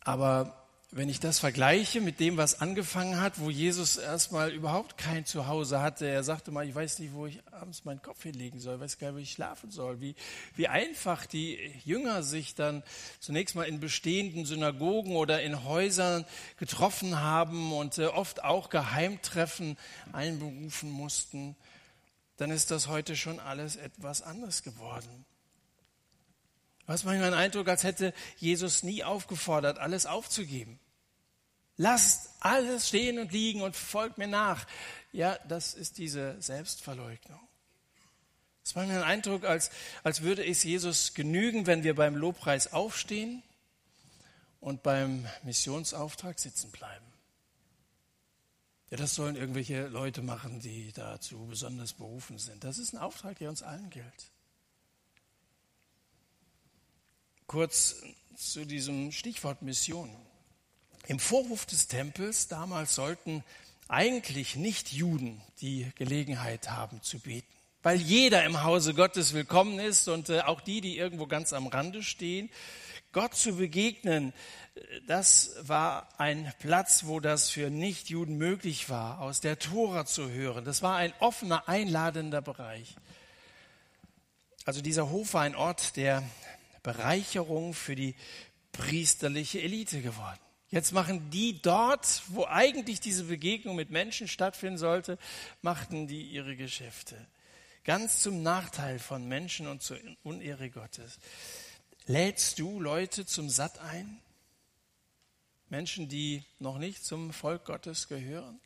Aber 0.00 0.61
wenn 0.94 1.08
ich 1.08 1.20
das 1.20 1.38
vergleiche 1.38 2.02
mit 2.02 2.20
dem, 2.20 2.36
was 2.36 2.60
angefangen 2.60 3.18
hat, 3.18 3.40
wo 3.40 3.48
Jesus 3.48 3.96
erstmal 3.96 4.52
überhaupt 4.52 4.98
kein 4.98 5.24
Zuhause 5.24 5.80
hatte, 5.80 6.06
er 6.06 6.22
sagte 6.22 6.50
mal, 6.50 6.68
ich 6.68 6.74
weiß 6.74 6.98
nicht, 6.98 7.14
wo 7.14 7.24
ich 7.24 7.40
abends 7.50 7.86
meinen 7.86 8.02
Kopf 8.02 8.22
hinlegen 8.22 8.60
soll, 8.60 8.78
weiß 8.78 8.98
gar 8.98 9.08
nicht, 9.08 9.16
wo 9.16 9.22
ich 9.22 9.32
schlafen 9.32 9.70
soll, 9.70 10.02
wie, 10.02 10.14
wie 10.54 10.68
einfach 10.68 11.24
die 11.24 11.58
Jünger 11.82 12.22
sich 12.22 12.54
dann 12.54 12.82
zunächst 13.20 13.54
mal 13.54 13.62
in 13.62 13.80
bestehenden 13.80 14.44
Synagogen 14.44 15.16
oder 15.16 15.42
in 15.42 15.64
Häusern 15.64 16.26
getroffen 16.58 17.18
haben 17.18 17.72
und 17.72 17.96
äh, 17.96 18.08
oft 18.08 18.44
auch 18.44 18.68
Geheimtreffen 18.68 19.78
einberufen 20.12 20.90
mussten, 20.90 21.56
dann 22.36 22.50
ist 22.50 22.70
das 22.70 22.88
heute 22.88 23.16
schon 23.16 23.40
alles 23.40 23.76
etwas 23.76 24.20
anders 24.20 24.62
geworden. 24.62 25.24
Hast 26.92 27.04
manchmal 27.04 27.30
den 27.30 27.38
Eindruck, 27.38 27.68
als 27.68 27.84
hätte 27.84 28.12
Jesus 28.36 28.82
nie 28.82 29.02
aufgefordert, 29.02 29.78
alles 29.78 30.04
aufzugeben. 30.04 30.78
Lasst 31.78 32.28
alles 32.40 32.88
stehen 32.88 33.18
und 33.18 33.32
liegen 33.32 33.62
und 33.62 33.74
folgt 33.74 34.18
mir 34.18 34.28
nach. 34.28 34.66
Ja, 35.10 35.38
das 35.48 35.72
ist 35.72 35.96
diese 35.96 36.40
Selbstverleugnung. 36.42 37.40
Es 38.62 38.76
war 38.76 38.84
mir 38.84 38.98
ein 38.98 39.04
Eindruck, 39.04 39.44
als, 39.44 39.70
als 40.02 40.20
würde 40.20 40.44
es 40.44 40.64
Jesus 40.64 41.14
genügen, 41.14 41.66
wenn 41.66 41.82
wir 41.82 41.94
beim 41.94 42.14
Lobpreis 42.14 42.74
aufstehen 42.74 43.42
und 44.60 44.82
beim 44.82 45.26
Missionsauftrag 45.44 46.38
sitzen 46.38 46.70
bleiben. 46.72 47.06
Ja, 48.90 48.98
das 48.98 49.14
sollen 49.14 49.36
irgendwelche 49.36 49.86
Leute 49.86 50.20
machen, 50.20 50.60
die 50.60 50.92
dazu 50.92 51.46
besonders 51.46 51.94
berufen 51.94 52.36
sind. 52.36 52.62
Das 52.64 52.76
ist 52.76 52.92
ein 52.92 52.98
Auftrag, 52.98 53.38
der 53.38 53.48
uns 53.48 53.62
allen 53.62 53.88
gilt. 53.88 54.31
Kurz 57.46 57.96
zu 58.36 58.64
diesem 58.64 59.12
Stichwort 59.12 59.62
Mission. 59.62 60.10
Im 61.06 61.18
Vorwurf 61.18 61.66
des 61.66 61.88
Tempels 61.88 62.48
damals 62.48 62.94
sollten 62.94 63.44
eigentlich 63.88 64.56
nicht 64.56 64.92
Juden 64.92 65.42
die 65.60 65.90
Gelegenheit 65.96 66.70
haben 66.70 67.02
zu 67.02 67.18
beten, 67.18 67.52
weil 67.82 67.98
jeder 67.98 68.44
im 68.44 68.62
Hause 68.62 68.94
Gottes 68.94 69.34
willkommen 69.34 69.78
ist 69.78 70.08
und 70.08 70.28
äh, 70.28 70.40
auch 70.40 70.60
die, 70.60 70.80
die 70.80 70.96
irgendwo 70.96 71.26
ganz 71.26 71.52
am 71.52 71.66
Rande 71.66 72.02
stehen. 72.02 72.48
Gott 73.12 73.34
zu 73.34 73.56
begegnen, 73.56 74.32
äh, 74.74 74.80
das 75.06 75.56
war 75.60 76.08
ein 76.18 76.52
Platz, 76.60 77.04
wo 77.04 77.20
das 77.20 77.50
für 77.50 77.68
Nichtjuden 77.68 78.38
möglich 78.38 78.88
war, 78.88 79.20
aus 79.20 79.40
der 79.40 79.58
Tora 79.58 80.06
zu 80.06 80.30
hören. 80.30 80.64
Das 80.64 80.80
war 80.82 80.96
ein 80.96 81.12
offener, 81.18 81.68
einladender 81.68 82.40
Bereich. 82.40 82.94
Also 84.64 84.80
dieser 84.80 85.10
Hof 85.10 85.34
war 85.34 85.42
ein 85.42 85.56
Ort 85.56 85.96
der 85.96 86.22
Bereicherung 86.82 87.74
für 87.74 87.94
die 87.94 88.14
priesterliche 88.72 89.60
Elite 89.60 90.02
geworden. 90.02 90.38
Jetzt 90.70 90.92
machen 90.92 91.30
die 91.30 91.60
dort, 91.60 92.22
wo 92.28 92.46
eigentlich 92.46 92.98
diese 93.00 93.24
Begegnung 93.24 93.76
mit 93.76 93.90
Menschen 93.90 94.26
stattfinden 94.26 94.78
sollte, 94.78 95.18
machten 95.60 96.06
die 96.06 96.22
ihre 96.22 96.56
Geschäfte. 96.56 97.26
Ganz 97.84 98.22
zum 98.22 98.42
Nachteil 98.42 98.98
von 98.98 99.28
Menschen 99.28 99.66
und 99.66 99.82
zur 99.82 99.98
Unehre 100.22 100.70
Gottes. 100.70 101.18
Lädst 102.06 102.58
du 102.58 102.80
Leute 102.80 103.26
zum 103.26 103.50
Satt 103.50 103.80
ein? 103.80 104.18
Menschen, 105.68 106.08
die 106.08 106.42
noch 106.58 106.78
nicht 106.78 107.04
zum 107.04 107.32
Volk 107.32 107.64
Gottes 107.66 108.08
gehören? 108.08 108.60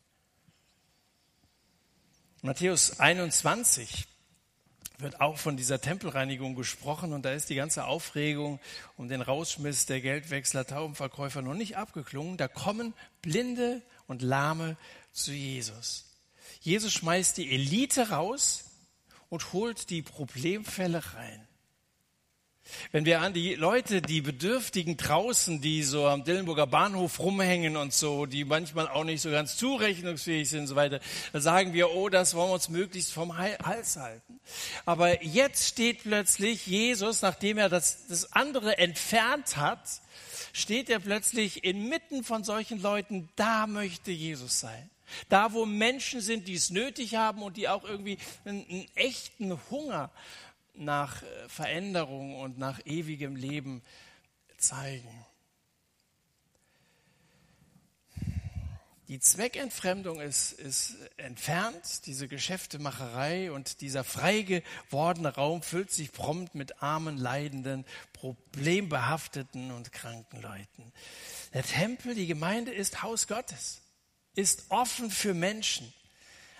Matthäus 2.43 3.01
21 3.01 4.07
wird 4.99 5.21
auch 5.21 5.39
von 5.39 5.57
dieser 5.57 5.81
Tempelreinigung 5.81 6.55
gesprochen 6.55 7.13
und 7.13 7.25
da 7.25 7.33
ist 7.33 7.51
die 7.51 7.55
ganze 7.55 7.85
Aufregung 7.85 8.61
um 8.97 9.09
den 9.09 9.21
Rausschmiss 9.21 9.87
der 9.87 10.01
Geldwechsler, 10.01 10.67
Taubenverkäufer 10.67 11.43
noch 11.43 11.55
nicht 11.55 11.77
abgeklungen. 11.77 12.37
Da 12.37 12.49
kommen 12.49 12.95
Blinde 13.23 13.83
und 14.07 14.23
Lahme 14.23 14.77
zu 15.13 15.33
Jesus. 15.33 16.05
Jesus 16.61 16.93
schmeißt 16.93 17.37
die 17.37 17.53
Elite 17.53 18.11
raus 18.11 18.65
und 19.29 19.53
holt 19.53 19.91
die 19.91 20.03
Problemfälle 20.03 21.03
rein. 21.15 21.46
Wenn 22.93 23.05
wir 23.05 23.21
an 23.21 23.33
die 23.33 23.55
Leute, 23.55 24.03
die 24.03 24.21
Bedürftigen 24.21 24.97
draußen, 24.97 25.61
die 25.61 25.83
so 25.83 26.07
am 26.07 26.25
Dillenburger 26.25 26.67
Bahnhof 26.67 27.21
rumhängen 27.21 27.77
und 27.77 27.93
so, 27.93 28.27
die 28.27 28.45
manchmal 28.45 28.89
auch 28.89 29.05
nicht 29.05 29.23
so 29.23 29.31
ganz 29.31 29.57
zurechnungsfähig 29.57 30.49
sind 30.49 30.61
und 30.61 30.67
so 30.67 30.77
weiter, 30.77 31.01
dann 31.33 31.43
sagen 31.43 31.73
wir, 31.73 31.91
oh, 31.93 32.09
das 32.09 32.35
wollen 32.35 32.51
wir 32.51 32.55
uns 32.55 32.69
möglichst 32.69 33.13
vom 33.13 33.37
Hals 33.37 33.97
halten. 33.97 34.41
Aber 34.85 35.23
jetzt 35.25 35.67
steht 35.69 36.03
plötzlich 36.03 36.67
Jesus, 36.67 37.23
nachdem 37.23 37.59
er 37.59 37.69
das, 37.69 38.07
das 38.09 38.33
andere 38.33 38.79
entfernt 38.79 39.57
hat, 39.57 39.81
steht 40.53 40.89
er 40.91 41.01
plötzlich 41.01 41.65
inmitten 41.65 42.25
von 42.25 42.45
solchen 42.45 42.81
Leuten, 42.81 43.29
da 43.37 43.67
möchte 43.67 44.11
Jesus 44.11 44.61
sein. 44.61 44.91
Da, 45.29 45.53
wo 45.53 45.67
Menschen 45.67 46.21
sind, 46.21 46.49
die 46.49 46.55
es 46.55 46.71
nötig 46.71 47.15
haben 47.15 47.43
und 47.43 47.57
die 47.57 47.69
auch 47.69 47.85
irgendwie 47.85 48.19
einen, 48.45 48.67
einen 48.69 48.89
echten 48.97 49.57
Hunger 49.71 50.11
nach 50.79 51.23
äh, 51.23 51.49
Veränderung 51.49 52.41
und 52.41 52.59
nach 52.59 52.81
ewigem 52.85 53.37
Leben 53.37 53.83
zeigen. 54.59 55.27
Die 59.09 59.21
Zweckentfremdung 59.21 60.21
ist, 60.21 60.51
ist 60.53 60.97
entfernt, 61.17 62.07
diese 62.07 62.27
Geschäftemacherei 62.27 63.53
und 63.53 63.81
dieser 63.81 64.03
frei 64.03 64.43
gewordene 64.43 65.33
Raum 65.33 65.63
füllt 65.63 65.93
sich 65.93 66.11
prompt 66.11 66.57
mit 66.57 66.83
armen, 66.83 67.17
leidenden, 67.17 67.85
problembehafteten 68.13 69.71
und 69.71 69.93
kranken 69.93 70.43
Leuten. 70.43 70.93
Der 71.55 71.63
Tempel, 71.63 72.17
die 72.17 72.27
Gemeinde 72.27 72.73
ist 72.73 73.05
Haus 73.05 73.29
Gottes, 73.29 73.81
ist 74.35 74.65
offen 74.71 75.13
für 75.13 75.35
Menschen. 75.35 75.93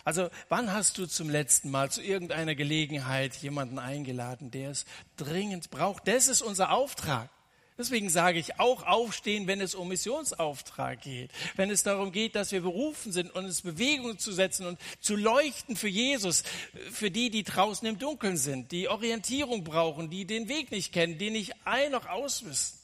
Also 0.07 0.31
wann 0.49 0.73
hast 0.73 0.99
du 0.99 1.07
zum 1.07 1.29
letzten 1.29 1.69
Mal 1.69 1.91
zu 1.91 2.01
irgendeiner 2.01 2.55
Gelegenheit 2.55 3.35
jemanden 3.39 3.81
eingeladen, 3.81 4.53
der 4.53 4.71
es 4.71 4.85
dringend 5.17 5.69
braucht? 5.71 6.07
Das 6.07 6.29
ist 6.29 6.43
unser 6.43 6.71
Auftrag. 6.71 7.29
Deswegen 7.77 8.09
sage 8.09 8.39
ich 8.39 8.61
auch 8.61 8.87
aufstehen, 8.87 9.49
wenn 9.49 9.61
es 9.61 9.75
um 9.75 9.89
Missionsauftrag 9.89 11.01
geht. 11.01 11.33
Wenn 11.57 11.71
es 11.71 11.83
darum 11.83 12.13
geht, 12.13 12.37
dass 12.37 12.53
wir 12.53 12.61
berufen 12.61 13.11
sind, 13.11 13.35
uns 13.35 13.63
Bewegung 13.63 14.17
zu 14.17 14.31
setzen 14.31 14.67
und 14.67 14.79
zu 15.01 15.17
leuchten 15.17 15.75
für 15.75 15.89
Jesus, 15.89 16.45
für 16.93 17.11
die, 17.11 17.29
die 17.29 17.43
draußen 17.43 17.87
im 17.89 17.99
Dunkeln 17.99 18.37
sind, 18.37 18.71
die 18.71 18.89
Orientierung 18.89 19.65
brauchen, 19.65 20.09
die 20.09 20.25
den 20.25 20.49
Weg 20.49 20.71
nicht 20.71 20.93
kennen, 20.93 21.19
die 21.19 21.31
nicht 21.31 21.53
ein 21.65 21.91
noch 21.91 22.07
auswissen. 22.07 22.79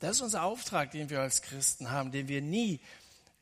Das 0.00 0.16
ist 0.16 0.22
unser 0.22 0.42
Auftrag, 0.42 0.90
den 0.90 1.10
wir 1.10 1.20
als 1.20 1.42
Christen 1.42 1.92
haben, 1.92 2.10
den 2.10 2.26
wir 2.26 2.42
nie 2.42 2.80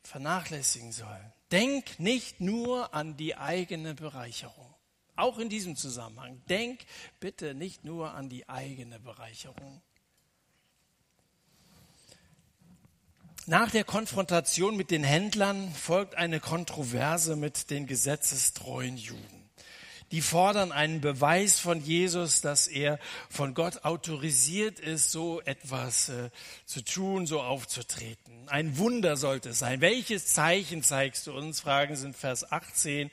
vernachlässigen 0.02 0.92
sollen. 0.92 1.32
Denk 1.52 2.00
nicht 2.00 2.40
nur 2.40 2.92
an 2.94 3.16
die 3.16 3.36
eigene 3.36 3.94
Bereicherung. 3.94 4.74
Auch 5.14 5.38
in 5.38 5.48
diesem 5.48 5.76
Zusammenhang. 5.76 6.42
Denk 6.48 6.80
bitte 7.20 7.54
nicht 7.54 7.84
nur 7.84 8.14
an 8.14 8.28
die 8.28 8.48
eigene 8.48 8.98
Bereicherung. 9.00 9.80
Nach 13.46 13.70
der 13.70 13.84
Konfrontation 13.84 14.76
mit 14.76 14.90
den 14.90 15.04
Händlern 15.04 15.72
folgt 15.72 16.16
eine 16.16 16.40
Kontroverse 16.40 17.36
mit 17.36 17.70
den 17.70 17.86
gesetzestreuen 17.86 18.96
Juden. 18.96 19.35
Die 20.12 20.20
fordern 20.20 20.70
einen 20.70 21.00
Beweis 21.00 21.58
von 21.58 21.80
Jesus, 21.80 22.40
dass 22.40 22.68
er 22.68 22.98
von 23.28 23.54
Gott 23.54 23.84
autorisiert 23.84 24.78
ist, 24.78 25.10
so 25.10 25.40
etwas 25.42 26.08
äh, 26.08 26.30
zu 26.64 26.84
tun, 26.84 27.26
so 27.26 27.42
aufzutreten. 27.42 28.48
Ein 28.48 28.78
Wunder 28.78 29.16
sollte 29.16 29.50
es 29.50 29.58
sein. 29.58 29.80
Welches 29.80 30.26
Zeichen 30.26 30.82
zeigst 30.82 31.26
du 31.26 31.32
uns? 31.32 31.60
Fragen 31.60 31.96
sind 31.96 32.16
Vers 32.16 32.50
18 32.50 33.10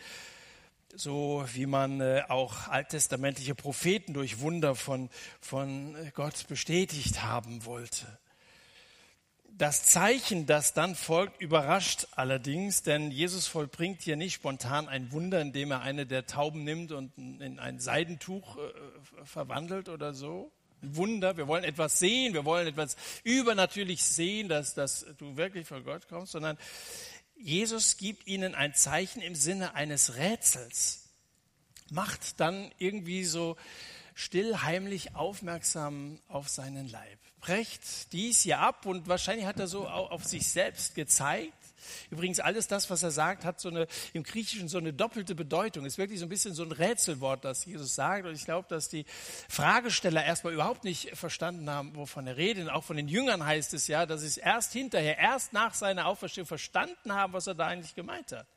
so 0.96 1.44
wie 1.54 1.66
man 1.66 2.02
äh, 2.02 2.24
auch 2.28 2.68
alttestamentliche 2.68 3.56
Propheten 3.56 4.14
durch 4.14 4.40
Wunder 4.40 4.76
von, 4.76 5.10
von 5.42 5.96
Gott 6.14 6.48
bestätigt 6.48 7.24
haben 7.24 7.66
wollte. 7.66 8.06
Das 9.56 9.84
Zeichen, 9.84 10.48
das 10.48 10.74
dann 10.74 10.96
folgt, 10.96 11.40
überrascht 11.40 12.08
allerdings, 12.16 12.82
denn 12.82 13.12
Jesus 13.12 13.46
vollbringt 13.46 14.02
hier 14.02 14.16
nicht 14.16 14.34
spontan 14.34 14.90
ein 14.90 15.12
Wunder, 15.12 15.42
indem 15.42 15.70
er 15.70 15.82
eine 15.82 16.08
der 16.08 16.26
Tauben 16.26 16.64
nimmt 16.64 16.92
und 16.92 17.16
in 17.18 17.60
ein 17.60 17.80
Seidentuch 17.80 18.58
äh, 18.58 19.26
verwandelt 19.26 19.90
oder 19.90 20.16
so. 20.16 20.52
Ein 20.82 20.96
Wunder, 20.96 21.38
wir 21.38 21.48
wollen 21.48 21.64
etwas 21.64 22.00
sehen, 22.00 22.34
wir 22.34 22.46
wollen 22.46 22.66
etwas 22.66 22.98
übernatürlich 23.24 24.04
sehen, 24.04 24.50
dass, 24.50 24.74
dass 24.74 25.06
du 25.20 25.38
wirklich 25.38 25.68
von 25.68 25.84
Gott 25.84 26.08
kommst, 26.08 26.32
sondern 26.32 26.58
Jesus 27.36 27.98
gibt 27.98 28.26
ihnen 28.26 28.56
ein 28.56 28.74
Zeichen 28.74 29.22
im 29.22 29.36
Sinne 29.36 29.76
eines 29.76 30.16
Rätsels, 30.16 31.10
macht 31.92 32.40
dann 32.40 32.72
irgendwie 32.80 33.24
so 33.24 33.56
still 34.16 34.64
heimlich 34.64 35.16
aufmerksam 35.16 36.20
auf 36.28 36.50
seinen 36.50 36.90
Leib 36.90 37.23
brecht 37.44 38.14
dies 38.14 38.42
hier 38.42 38.60
ab 38.60 38.86
und 38.86 39.10
wahrscheinlich 39.10 39.46
hat 39.46 39.60
er 39.60 39.68
so 39.68 39.86
auf 39.86 40.24
sich 40.24 40.48
selbst 40.48 40.96
gezeigt. 40.96 41.54
Übrigens, 42.10 42.40
alles 42.40 42.68
das, 42.68 42.90
was 42.90 43.04
er 43.04 43.12
sagt, 43.12 43.44
hat 43.44 43.60
so 43.60 43.68
eine, 43.68 43.88
im 44.14 44.24
Griechischen 44.24 44.70
so 44.70 44.78
eine 44.78 44.94
doppelte 44.94 45.36
Bedeutung. 45.36 45.86
Ist 45.86 45.98
wirklich 45.98 46.20
so 46.20 46.26
ein 46.26 46.30
bisschen 46.30 46.54
so 46.54 46.64
ein 46.64 46.72
Rätselwort, 46.72 47.44
das 47.44 47.66
Jesus 47.66 47.96
sagt. 47.96 48.26
Und 48.26 48.34
ich 48.34 48.46
glaube, 48.46 48.70
dass 48.70 48.88
die 48.88 49.06
Fragesteller 49.50 50.24
erstmal 50.24 50.54
überhaupt 50.54 50.86
nicht 50.86 51.18
verstanden 51.18 51.70
haben, 51.70 51.94
wovon 51.98 52.26
er 52.26 52.38
redet. 52.38 52.64
Und 52.64 52.70
auch 52.70 52.86
von 52.86 52.96
den 52.96 53.10
Jüngern 53.10 53.46
heißt 53.46 53.74
es 53.74 53.88
ja, 53.88 54.06
dass 54.06 54.22
sie 54.22 54.28
es 54.28 54.38
erst 54.38 54.72
hinterher, 54.72 55.18
erst 55.18 55.52
nach 55.52 55.74
seiner 55.74 56.06
Auferstehung 56.06 56.48
verstanden 56.48 57.12
haben, 57.12 57.34
was 57.34 57.48
er 57.48 57.56
da 57.56 57.68
eigentlich 57.68 57.94
gemeint 57.94 58.32
hat 58.32 58.48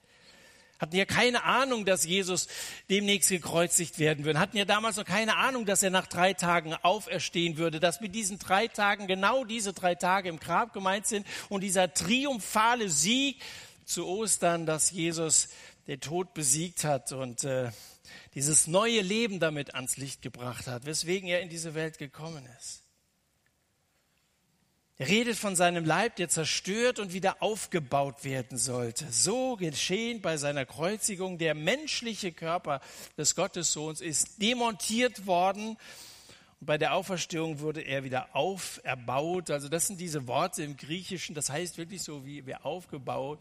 hatten 0.79 0.97
ja 0.97 1.05
keine 1.05 1.45
Ahnung, 1.45 1.85
dass 1.85 2.05
Jesus 2.05 2.49
demnächst 2.91 3.31
gekreuzigt 3.31 3.99
werden 3.99 4.25
würde, 4.25 4.39
hatten 4.39 4.57
ja 4.57 4.65
damals 4.65 4.97
noch 4.97 5.05
keine 5.05 5.37
Ahnung, 5.37 5.67
dass 5.67 5.83
er 5.83 5.91
nach 5.91 6.07
drei 6.07 6.35
Tagen 6.35 6.75
auferstehen 6.75 7.57
würde, 7.57 7.81
dass 7.81 8.01
mit 8.01 8.15
diesen 8.15 8.39
drei 8.39 8.69
Tagen 8.69 9.07
genau 9.07 9.45
diese 9.45 9.73
drei 9.73 9.95
Tage 9.95 10.29
im 10.29 10.39
Grab 10.39 10.73
gemeint 10.73 11.07
sind 11.07 11.27
und 11.49 11.63
dieser 11.63 11.93
triumphale 11.93 12.91
Sieg 12.91 13.43
zu 13.85 14.07
Ostern, 14.07 14.67
dass 14.67 14.91
Jesus 14.91 15.49
den 15.87 16.01
Tod 16.01 16.35
besiegt 16.35 16.85
hat 16.85 17.13
und 17.13 17.45
äh, 17.45 17.71
dieses 18.35 18.67
neue 18.67 19.01
Leben 19.01 19.41
damit 19.41 19.75
ans 19.75 19.97
Licht 19.97 20.21
gebracht 20.23 20.67
hat, 20.67 20.85
weswegen 20.85 21.29
er 21.29 21.41
in 21.41 21.49
diese 21.49 21.75
Welt 21.75 21.99
gekommen 21.99 22.47
ist. 22.59 22.86
Er 24.99 25.09
redet 25.09 25.37
von 25.37 25.55
seinem 25.57 25.85
Leib, 25.85 26.17
der 26.17 26.31
zerstört 26.31 26.99
und 26.99 27.13
wieder 27.13 27.43
aufgebaut 27.43 28.25
werden 28.25 28.57
sollte. 28.57 29.05
So 29.11 29.57
geschehen 29.57 30.23
bei 30.23 30.39
seiner 30.39 30.65
Kreuzigung. 30.65 31.37
Der 31.37 31.55
menschliche 31.55 32.33
Körper 32.33 32.81
des 33.19 33.35
Gottessohns 33.35 34.01
ist 34.01 34.41
demontiert 34.41 35.27
worden. 35.27 35.77
Und 36.61 36.67
bei 36.67 36.79
der 36.79 36.95
Auferstehung 36.95 37.61
wurde 37.61 37.83
er 37.83 38.05
wieder 38.05 38.35
auferbaut. 38.35 39.51
Also 39.51 39.69
das 39.69 39.87
sind 39.87 40.01
diese 40.01 40.27
Worte 40.27 40.63
im 40.63 40.79
Griechischen. 40.79 41.35
Das 41.35 41.51
heißt 41.51 41.77
wirklich 41.77 42.03
so 42.03 42.25
wie 42.25 42.47
wir 42.47 42.65
aufgebaut. 42.65 43.39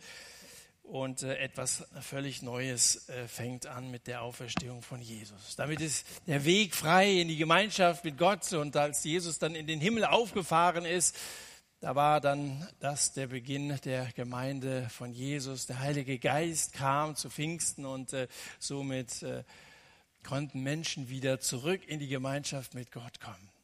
Und 0.83 1.23
äh, 1.23 1.37
etwas 1.37 1.85
völlig 2.01 2.41
Neues 2.41 3.07
äh, 3.07 3.29
fängt 3.29 3.65
an 3.65 3.89
mit 3.89 4.07
der 4.07 4.21
Auferstehung 4.21 4.81
von 4.83 5.01
Jesus. 5.01 5.55
Damit 5.55 5.79
ist 5.79 6.05
der 6.27 6.43
Weg 6.43 6.75
frei 6.75 7.21
in 7.21 7.29
die 7.29 7.37
Gemeinschaft 7.37 8.03
mit 8.03 8.17
Gott. 8.17 8.51
Und 8.51 8.75
als 8.75 9.05
Jesus 9.05 9.39
dann 9.39 9.55
in 9.55 9.67
den 9.67 9.79
Himmel 9.79 10.03
aufgefahren 10.03 10.83
ist, 10.83 11.17
da 11.85 11.93
war 11.93 12.19
dann 12.19 12.67
das 12.79 13.13
der 13.13 13.27
Beginn 13.27 13.79
der 13.85 14.11
Gemeinde 14.13 14.89
von 14.89 15.11
Jesus. 15.11 15.67
Der 15.67 15.81
Heilige 15.81 16.17
Geist 16.17 16.73
kam 16.73 17.15
zu 17.15 17.29
Pfingsten 17.29 17.85
und 17.85 18.11
äh, 18.11 18.27
somit 18.57 19.21
äh, 19.21 19.43
konnten 20.23 20.63
Menschen 20.63 21.09
wieder 21.09 21.39
zurück 21.39 21.81
in 21.85 21.99
die 21.99 22.07
Gemeinschaft 22.07 22.73
mit 22.73 22.91
Gott 22.91 23.19
kommen. 23.19 23.54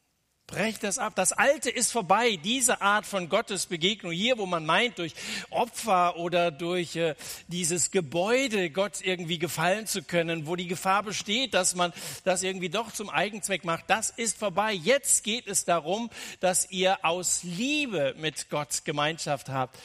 Brecht 0.52 0.84
das 0.84 0.98
ab. 0.98 1.14
Das 1.14 1.32
Alte 1.32 1.70
ist 1.70 1.92
vorbei. 1.92 2.36
Diese 2.36 2.82
Art 2.82 3.06
von 3.06 3.30
Gottesbegegnung 3.30 4.12
hier, 4.12 4.36
wo 4.36 4.44
man 4.44 4.66
meint, 4.66 4.98
durch 4.98 5.14
Opfer 5.48 6.18
oder 6.18 6.50
durch 6.50 6.94
äh, 6.94 7.14
dieses 7.48 7.90
Gebäude 7.90 8.68
Gott 8.68 9.00
irgendwie 9.00 9.38
gefallen 9.38 9.86
zu 9.86 10.02
können, 10.02 10.46
wo 10.46 10.54
die 10.54 10.66
Gefahr 10.66 11.04
besteht, 11.04 11.54
dass 11.54 11.74
man 11.74 11.90
das 12.24 12.42
irgendwie 12.42 12.68
doch 12.68 12.92
zum 12.92 13.08
Eigenzweck 13.08 13.64
macht, 13.64 13.84
das 13.88 14.10
ist 14.10 14.36
vorbei. 14.36 14.74
Jetzt 14.74 15.24
geht 15.24 15.46
es 15.46 15.64
darum, 15.64 16.10
dass 16.40 16.70
ihr 16.70 17.02
aus 17.02 17.42
Liebe 17.44 18.14
mit 18.18 18.50
Gott 18.50 18.84
Gemeinschaft 18.84 19.48
habt, 19.48 19.78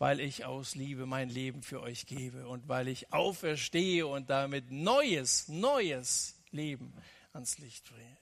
weil 0.00 0.18
ich 0.18 0.44
aus 0.44 0.74
Liebe 0.74 1.06
mein 1.06 1.28
Leben 1.28 1.62
für 1.62 1.82
euch 1.82 2.06
gebe 2.06 2.48
und 2.48 2.66
weil 2.66 2.88
ich 2.88 3.12
auferstehe 3.12 4.08
und 4.08 4.28
damit 4.28 4.72
neues, 4.72 5.46
neues 5.46 6.34
Leben 6.50 6.92
ans 7.32 7.58
Licht 7.58 7.84
bringe. 7.88 8.19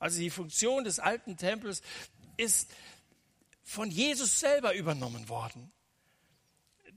Also 0.00 0.18
die 0.18 0.30
Funktion 0.30 0.82
des 0.82 0.98
alten 0.98 1.36
Tempels 1.36 1.82
ist 2.36 2.72
von 3.62 3.90
Jesus 3.90 4.40
selber 4.40 4.74
übernommen 4.74 5.28
worden. 5.28 5.70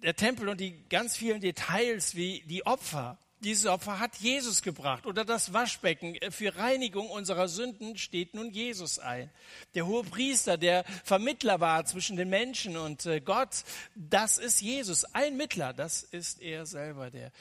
Der 0.01 0.15
Tempel 0.15 0.49
und 0.49 0.59
die 0.59 0.83
ganz 0.89 1.15
vielen 1.15 1.39
Details 1.39 2.15
wie 2.15 2.41
die 2.47 2.65
Opfer, 2.65 3.19
diese 3.43 3.71
Opfer 3.71 3.99
hat 3.99 4.15
Jesus 4.15 4.61
gebracht. 4.61 5.05
Oder 5.05 5.25
das 5.25 5.51
Waschbecken 5.51 6.17
für 6.31 6.55
Reinigung 6.55 7.09
unserer 7.09 7.49
Sünden 7.49 7.97
steht 7.97 8.33
nun 8.33 8.51
Jesus 8.51 8.99
ein. 8.99 9.29
Der 9.75 9.85
hohe 9.85 10.03
Priester, 10.03 10.57
der 10.57 10.85
Vermittler 11.03 11.59
war 11.59 11.85
zwischen 11.85 12.15
den 12.15 12.29
Menschen 12.29 12.77
und 12.77 13.05
äh, 13.05 13.19
Gott, 13.19 13.63
das 13.95 14.37
ist 14.37 14.61
Jesus. 14.61 15.03
Ein 15.13 15.35
Mittler, 15.35 15.73
das 15.73 16.03
ist 16.03 16.41
er 16.41 16.65
selber, 16.65 17.11
der 17.11 17.31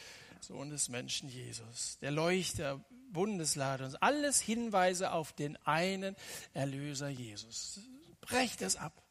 Sohn 0.40 0.70
des 0.70 0.88
Menschen 0.88 1.28
Jesus. 1.28 1.98
Der 2.00 2.10
Leuchter, 2.10 2.84
Bundeslade 3.12 3.84
und 3.84 4.02
alles 4.02 4.40
Hinweise 4.40 5.12
auf 5.12 5.32
den 5.32 5.56
einen 5.66 6.16
Erlöser 6.54 7.08
Jesus. 7.08 7.80
Brecht 8.20 8.62
es 8.62 8.76
ab. 8.76 9.02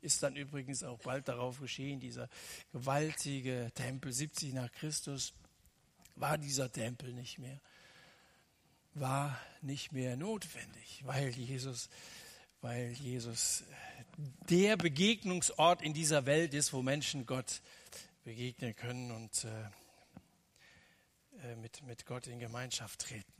Ist 0.00 0.22
dann 0.22 0.36
übrigens 0.36 0.82
auch 0.82 0.98
bald 0.98 1.28
darauf 1.28 1.60
geschehen, 1.60 1.98
dieser 1.98 2.28
gewaltige 2.72 3.70
Tempel 3.74 4.12
70 4.12 4.52
nach 4.52 4.70
Christus 4.72 5.32
war 6.16 6.38
dieser 6.38 6.70
Tempel 6.70 7.12
nicht 7.12 7.38
mehr, 7.38 7.60
war 8.92 9.38
nicht 9.62 9.92
mehr 9.92 10.16
notwendig, 10.16 11.02
weil 11.04 11.30
Jesus, 11.30 11.88
weil 12.60 12.92
Jesus 12.92 13.64
der 14.48 14.76
Begegnungsort 14.76 15.82
in 15.82 15.94
dieser 15.94 16.26
Welt 16.26 16.54
ist, 16.54 16.72
wo 16.72 16.82
Menschen 16.82 17.26
Gott 17.26 17.62
begegnen 18.24 18.76
können 18.76 19.10
und 19.10 19.44
äh, 19.44 19.48
äh, 21.44 21.56
mit, 21.56 21.82
mit 21.82 22.06
Gott 22.06 22.26
in 22.26 22.38
Gemeinschaft 22.38 23.00
treten. 23.00 23.32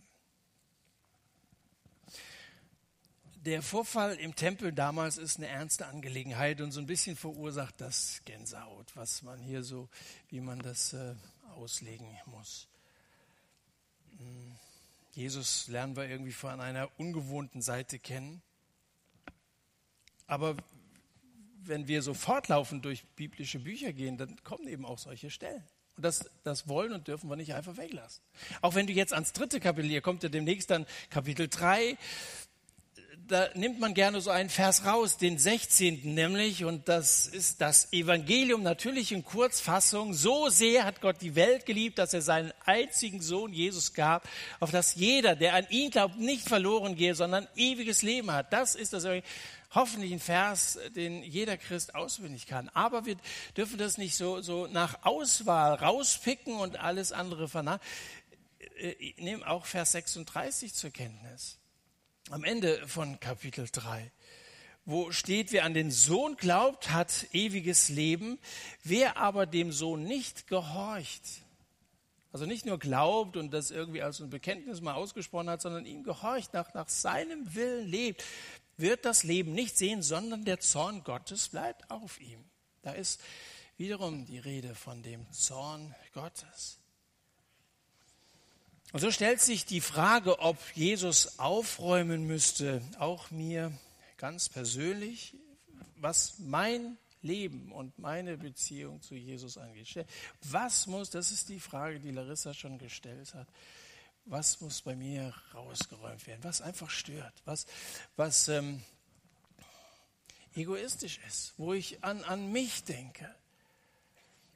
Der 3.37 3.63
Vorfall 3.63 4.17
im 4.17 4.35
Tempel 4.35 4.73
damals 4.73 5.19
ist 5.19 5.37
eine 5.37 5.49
ernste 5.49 5.87
Angelegenheit 5.87 6.61
und 6.61 6.73
so 6.73 6.81
ein 6.81 6.87
bisschen 6.87 7.15
verursacht 7.17 7.81
das 7.81 8.23
Gänsehaut, 8.25 8.97
was 8.97 9.23
man 9.23 9.43
hier 9.43 9.63
so, 9.63 9.89
wie 10.29 10.41
man 10.41 10.61
das 10.61 10.95
äh, 10.95 11.15
auslegen 11.57 12.19
muss. 12.27 12.69
Hm. 14.19 14.57
Jesus 15.13 15.69
lernen 15.69 15.95
wir 15.95 16.09
irgendwie 16.09 16.33
von 16.33 16.61
einer 16.61 16.91
ungewohnten 16.99 17.63
Seite 17.63 17.99
kennen. 17.99 18.43
Aber 20.27 20.57
wenn 21.63 21.87
wir 21.87 22.03
so 22.03 22.15
fortlaufend 22.15 22.85
durch 22.85 23.05
biblische 23.15 23.61
Bücher 23.61 23.93
gehen, 23.93 24.19
dann 24.19 24.43
kommen 24.43 24.67
eben 24.67 24.85
auch 24.85 24.99
solche 24.99 25.31
Stellen. 25.31 25.63
Und 25.97 26.05
das, 26.05 26.29
das 26.43 26.69
wollen 26.69 26.93
und 26.93 27.07
dürfen 27.07 27.31
wir 27.31 27.37
nicht 27.37 27.55
einfach 27.55 27.77
weglassen. 27.77 28.23
Auch 28.63 28.75
wenn 28.75 28.87
du 28.87 28.93
jetzt 28.93 29.13
ans 29.13 29.33
dritte 29.33 29.61
Kapitel, 29.61 29.89
hier 29.89 30.01
kommt 30.01 30.23
ja 30.23 30.29
demnächst 30.29 30.71
dann 30.71 30.87
Kapitel 31.11 31.49
3, 31.49 31.97
da 33.27 33.49
nimmt 33.55 33.81
man 33.81 33.95
gerne 33.95 34.21
so 34.21 34.31
einen 34.31 34.51
Vers 34.51 34.85
raus, 34.85 35.17
den 35.17 35.39
16. 35.39 36.15
nämlich, 36.15 36.65
und 36.65 36.89
das 36.89 37.27
ist 37.27 37.61
das 37.61 37.93
Evangelium 37.93 38.63
natürlich 38.63 39.13
in 39.13 39.25
Kurzfassung. 39.25 40.13
So 40.13 40.49
sehr 40.51 40.85
hat 40.85 41.01
Gott 41.01 41.17
die 41.21 41.35
Welt 41.35 41.65
geliebt, 41.65 41.99
dass 41.99 42.13
er 42.13 42.23
seinen 42.23 42.53
einzigen 42.65 43.23
Sohn 43.23 43.53
Jesus 43.53 43.95
gab, 43.95 44.29
auf 44.61 44.71
dass 44.71 44.95
jeder, 44.95 45.37
der 45.37 45.55
an 45.55 45.67
ihn 45.71 45.91
glaubt, 45.91 46.19
nicht 46.19 46.49
verloren 46.49 46.97
gehe, 46.97 47.15
sondern 47.15 47.49
ewiges 47.57 48.03
Leben 48.03 48.31
hat. 48.31 48.53
Das 48.53 48.75
ist 48.75 48.93
das 48.93 49.07
hoffentlich 49.75 50.13
ein 50.13 50.21
Vers, 50.21 50.79
den 50.95 51.23
jeder 51.23 51.57
Christ 51.57 51.95
auswendig 51.95 52.47
kann. 52.47 52.69
Aber 52.71 53.07
wir 53.07 53.17
dürfen 53.57 53.79
das 53.79 53.97
nicht 53.97 54.17
so, 54.17 54.43
so 54.43 54.67
nach 54.67 55.05
Auswahl 55.05 55.75
rauspicken 55.75 56.57
und 56.57 56.79
alles 56.79 57.13
andere 57.13 57.49
vernachlässigen. 57.49 57.89
Äh, 58.77 59.15
Nehmen 59.19 59.43
auch 59.43 59.67
Vers 59.67 59.93
36 59.93 60.75
zur 60.75 60.91
Kenntnis. 60.91 61.59
Am 62.31 62.45
Ende 62.45 62.87
von 62.89 63.21
Kapitel 63.21 63.69
3 63.71 64.11
wo 64.87 65.13
steht, 65.13 65.53
wer 65.53 65.65
an 65.65 65.75
den 65.75 65.91
Sohn 65.91 66.37
glaubt, 66.37 66.91
hat 66.91 67.27
ewiges 67.33 67.89
Leben. 67.89 68.39
Wer 68.83 69.17
aber 69.17 69.47
dem 69.47 69.73
Sohn 69.73 70.05
nicht 70.05 70.47
gehorcht, 70.47 71.23
also 72.33 72.47
nicht 72.47 72.67
nur 72.67 72.79
glaubt 72.79 73.37
und 73.37 73.53
das 73.53 73.71
irgendwie 73.71 74.03
als 74.03 74.21
ein 74.21 74.29
Bekenntnis 74.29 74.81
mal 74.81 74.95
ausgesprochen 74.95 75.49
hat, 75.49 75.63
sondern 75.63 75.87
ihm 75.87 76.03
gehorcht, 76.03 76.53
nach, 76.53 76.75
nach 76.75 76.89
seinem 76.89 77.55
Willen 77.55 77.89
lebt, 77.89 78.25
wird 78.77 79.05
das 79.05 79.23
Leben 79.23 79.53
nicht 79.53 79.79
sehen, 79.79 80.03
sondern 80.03 80.45
der 80.45 80.61
Zorn 80.61 81.03
Gottes 81.05 81.49
bleibt 81.49 81.91
auf 81.91 82.21
ihm. 82.21 82.45
Da 82.83 82.93
ist 82.93 83.23
wiederum 83.79 84.27
die 84.27 84.39
Rede 84.39 84.75
von 84.75 85.03
dem 85.03 85.31
Zorn 85.33 85.95
Gottes. 86.13 86.79
Und 88.95 89.01
so 89.01 89.11
stellt 89.11 89.41
sich 89.41 89.67
die 89.67 89.81
Frage, 89.81 90.39
ob 90.39 90.57
Jesus 90.73 91.41
aufräumen 91.41 92.29
müsste, 92.29 92.81
auch 93.01 93.33
mir 93.33 93.77
ganz 94.19 94.49
persönlich, 94.49 95.35
was 95.97 96.39
mein 96.39 96.97
Leben 97.21 97.73
und 97.73 97.99
meine 97.99 98.37
Beziehung 98.37 99.03
zu 99.03 99.17
Jesus 99.17 99.59
angeht. 99.59 100.07
Was 100.43 100.87
muss, 100.87 101.11
das 101.11 101.33
ist 101.33 101.49
die 101.49 101.59
Frage, 101.59 101.99
die 101.99 102.13
Larissa 102.13 102.55
schon 102.55 102.79
gestellt 102.79 103.35
hat, 103.35 103.49
was 104.27 104.61
muss 104.61 104.83
bei 104.83 104.95
mir 104.95 105.35
rausgeräumt 105.53 106.25
werden, 106.29 106.45
was 106.45 106.61
einfach 106.61 106.89
stört, 106.89 107.35
was, 107.47 107.67
was 108.15 108.47
ähm, 108.47 108.81
egoistisch 110.55 111.19
ist, 111.27 111.55
wo 111.57 111.73
ich 111.73 112.05
an, 112.05 112.23
an 112.23 112.53
mich 112.53 112.85
denke. 112.85 113.29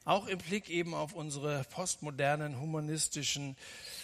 Auch 0.05 0.27
im 0.27 0.37
Blick 0.37 0.69
eben 0.69 0.93
auf 0.93 1.11
unsere 1.11 1.65
postmodernen 1.65 2.61
humanistischen 2.61 3.51
äh, 3.51 3.98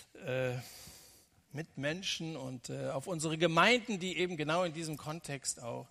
Mitmenschen 1.52 2.36
und 2.36 2.70
äh, 2.70 2.90
auf 2.90 3.08
unsere 3.08 3.38
Gemeinden, 3.38 4.00
die 4.00 4.18
eben 4.18 4.38
genau 4.38 4.64
in 4.64 4.74
diesem 4.74 4.98
Kontext 4.98 5.62
auch, 5.62 5.88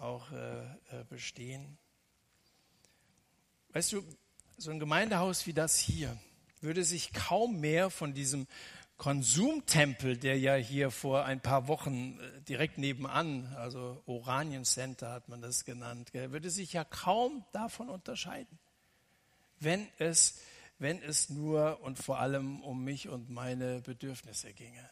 auch 0.00 0.30
äh, 0.32 0.62
äh 0.62 1.04
bestehen. 1.08 1.78
Weißt 3.72 3.92
du, 3.92 4.02
so 4.56 4.70
ein 4.70 4.78
Gemeindehaus 4.78 5.46
wie 5.46 5.52
das 5.52 5.78
hier 5.78 6.18
würde 6.60 6.84
sich 6.84 7.12
kaum 7.12 7.60
mehr 7.60 7.90
von 7.90 8.14
diesem 8.14 8.46
Konsumtempel, 8.96 10.16
der 10.16 10.38
ja 10.38 10.56
hier 10.56 10.90
vor 10.90 11.24
ein 11.24 11.40
paar 11.40 11.68
Wochen 11.68 12.18
äh, 12.18 12.40
direkt 12.42 12.78
nebenan, 12.78 13.54
also 13.56 14.02
Oranien 14.06 14.64
Center 14.64 15.12
hat 15.12 15.28
man 15.28 15.40
das 15.40 15.64
genannt, 15.64 16.12
würde 16.12 16.50
sich 16.50 16.72
ja 16.72 16.84
kaum 16.84 17.44
davon 17.52 17.88
unterscheiden, 17.88 18.58
wenn 19.60 19.86
es, 19.98 20.40
wenn 20.78 21.02
es 21.02 21.28
nur 21.28 21.80
und 21.82 21.98
vor 21.98 22.18
allem 22.18 22.62
um 22.62 22.84
mich 22.84 23.08
und 23.08 23.30
meine 23.30 23.80
Bedürfnisse 23.80 24.52
ginge. 24.52 24.88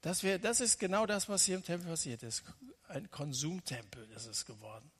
Das, 0.00 0.22
wär, 0.22 0.38
das 0.38 0.60
ist 0.60 0.78
genau 0.78 1.06
das, 1.06 1.28
was 1.28 1.44
hier 1.44 1.56
im 1.56 1.64
Tempel 1.64 1.88
passiert 1.88 2.22
ist. 2.22 2.44
Ein 2.88 3.10
Konsumtempel 3.10 4.08
ist 4.12 4.26
es 4.26 4.44
geworden. 4.44 4.90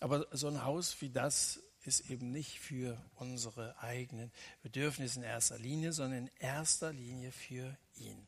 Aber 0.00 0.26
so 0.32 0.48
ein 0.48 0.64
Haus 0.64 1.00
wie 1.00 1.10
das 1.10 1.60
ist 1.84 2.10
eben 2.10 2.30
nicht 2.30 2.60
für 2.60 3.02
unsere 3.14 3.78
eigenen 3.78 4.32
Bedürfnisse 4.62 5.20
in 5.20 5.24
erster 5.24 5.58
Linie, 5.58 5.92
sondern 5.92 6.26
in 6.26 6.30
erster 6.38 6.92
Linie 6.92 7.32
für 7.32 7.76
ihn. 7.94 8.26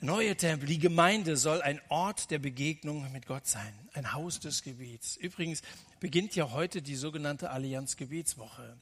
Neue 0.00 0.36
Tempel, 0.36 0.68
die 0.68 0.78
Gemeinde 0.78 1.38
soll 1.38 1.62
ein 1.62 1.80
Ort 1.88 2.30
der 2.30 2.38
Begegnung 2.38 3.10
mit 3.12 3.26
Gott 3.26 3.46
sein, 3.46 3.72
ein 3.94 4.12
Haus 4.12 4.38
des 4.38 4.62
Gebets. 4.62 5.16
Übrigens 5.16 5.62
beginnt 6.00 6.36
ja 6.36 6.50
heute 6.50 6.82
die 6.82 6.96
sogenannte 6.96 7.48
Allianz 7.48 7.96
Gebetswoche. 7.96 8.76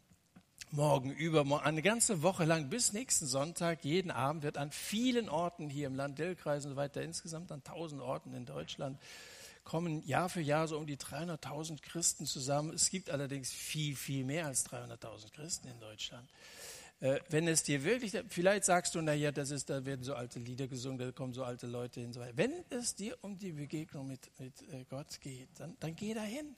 Morgen, 0.72 1.12
übermorgen, 1.12 1.64
eine 1.64 1.82
ganze 1.82 2.22
Woche 2.22 2.44
lang 2.44 2.68
bis 2.68 2.92
nächsten 2.92 3.26
Sonntag, 3.26 3.84
jeden 3.84 4.10
Abend 4.10 4.42
wird 4.42 4.58
an 4.58 4.72
vielen 4.72 5.28
Orten 5.28 5.70
hier 5.70 5.86
im 5.86 5.94
Land 5.94 6.18
Dillkreis 6.18 6.64
und 6.64 6.72
so 6.72 6.76
weiter, 6.76 7.00
insgesamt 7.00 7.52
an 7.52 7.62
tausend 7.62 8.02
Orten 8.02 8.34
in 8.34 8.44
Deutschland, 8.44 8.98
kommen 9.62 10.04
Jahr 10.04 10.28
für 10.28 10.40
Jahr 10.40 10.66
so 10.66 10.76
um 10.76 10.86
die 10.88 10.96
300.000 10.96 11.80
Christen 11.80 12.26
zusammen. 12.26 12.74
Es 12.74 12.90
gibt 12.90 13.08
allerdings 13.08 13.52
viel, 13.52 13.94
viel 13.94 14.24
mehr 14.24 14.46
als 14.46 14.66
300.000 14.66 15.32
Christen 15.32 15.68
in 15.68 15.78
Deutschland. 15.78 16.28
Äh, 17.04 17.20
wenn 17.28 17.46
es 17.48 17.62
dir 17.62 17.84
wirklich, 17.84 18.14
vielleicht 18.30 18.64
sagst 18.64 18.94
du, 18.94 19.02
naja, 19.02 19.30
das 19.30 19.50
ist, 19.50 19.68
da 19.68 19.84
werden 19.84 20.02
so 20.02 20.14
alte 20.14 20.38
Lieder 20.38 20.68
gesungen, 20.68 20.96
da 20.96 21.12
kommen 21.12 21.34
so 21.34 21.44
alte 21.44 21.66
Leute 21.66 22.00
hin. 22.00 22.14
So 22.14 22.22
wenn 22.32 22.64
es 22.70 22.94
dir 22.94 23.18
um 23.20 23.36
die 23.36 23.52
Begegnung 23.52 24.06
mit, 24.06 24.30
mit 24.38 24.62
äh, 24.72 24.86
Gott 24.88 25.20
geht, 25.20 25.50
dann, 25.58 25.76
dann 25.80 25.94
geh 25.94 26.14
dahin 26.14 26.56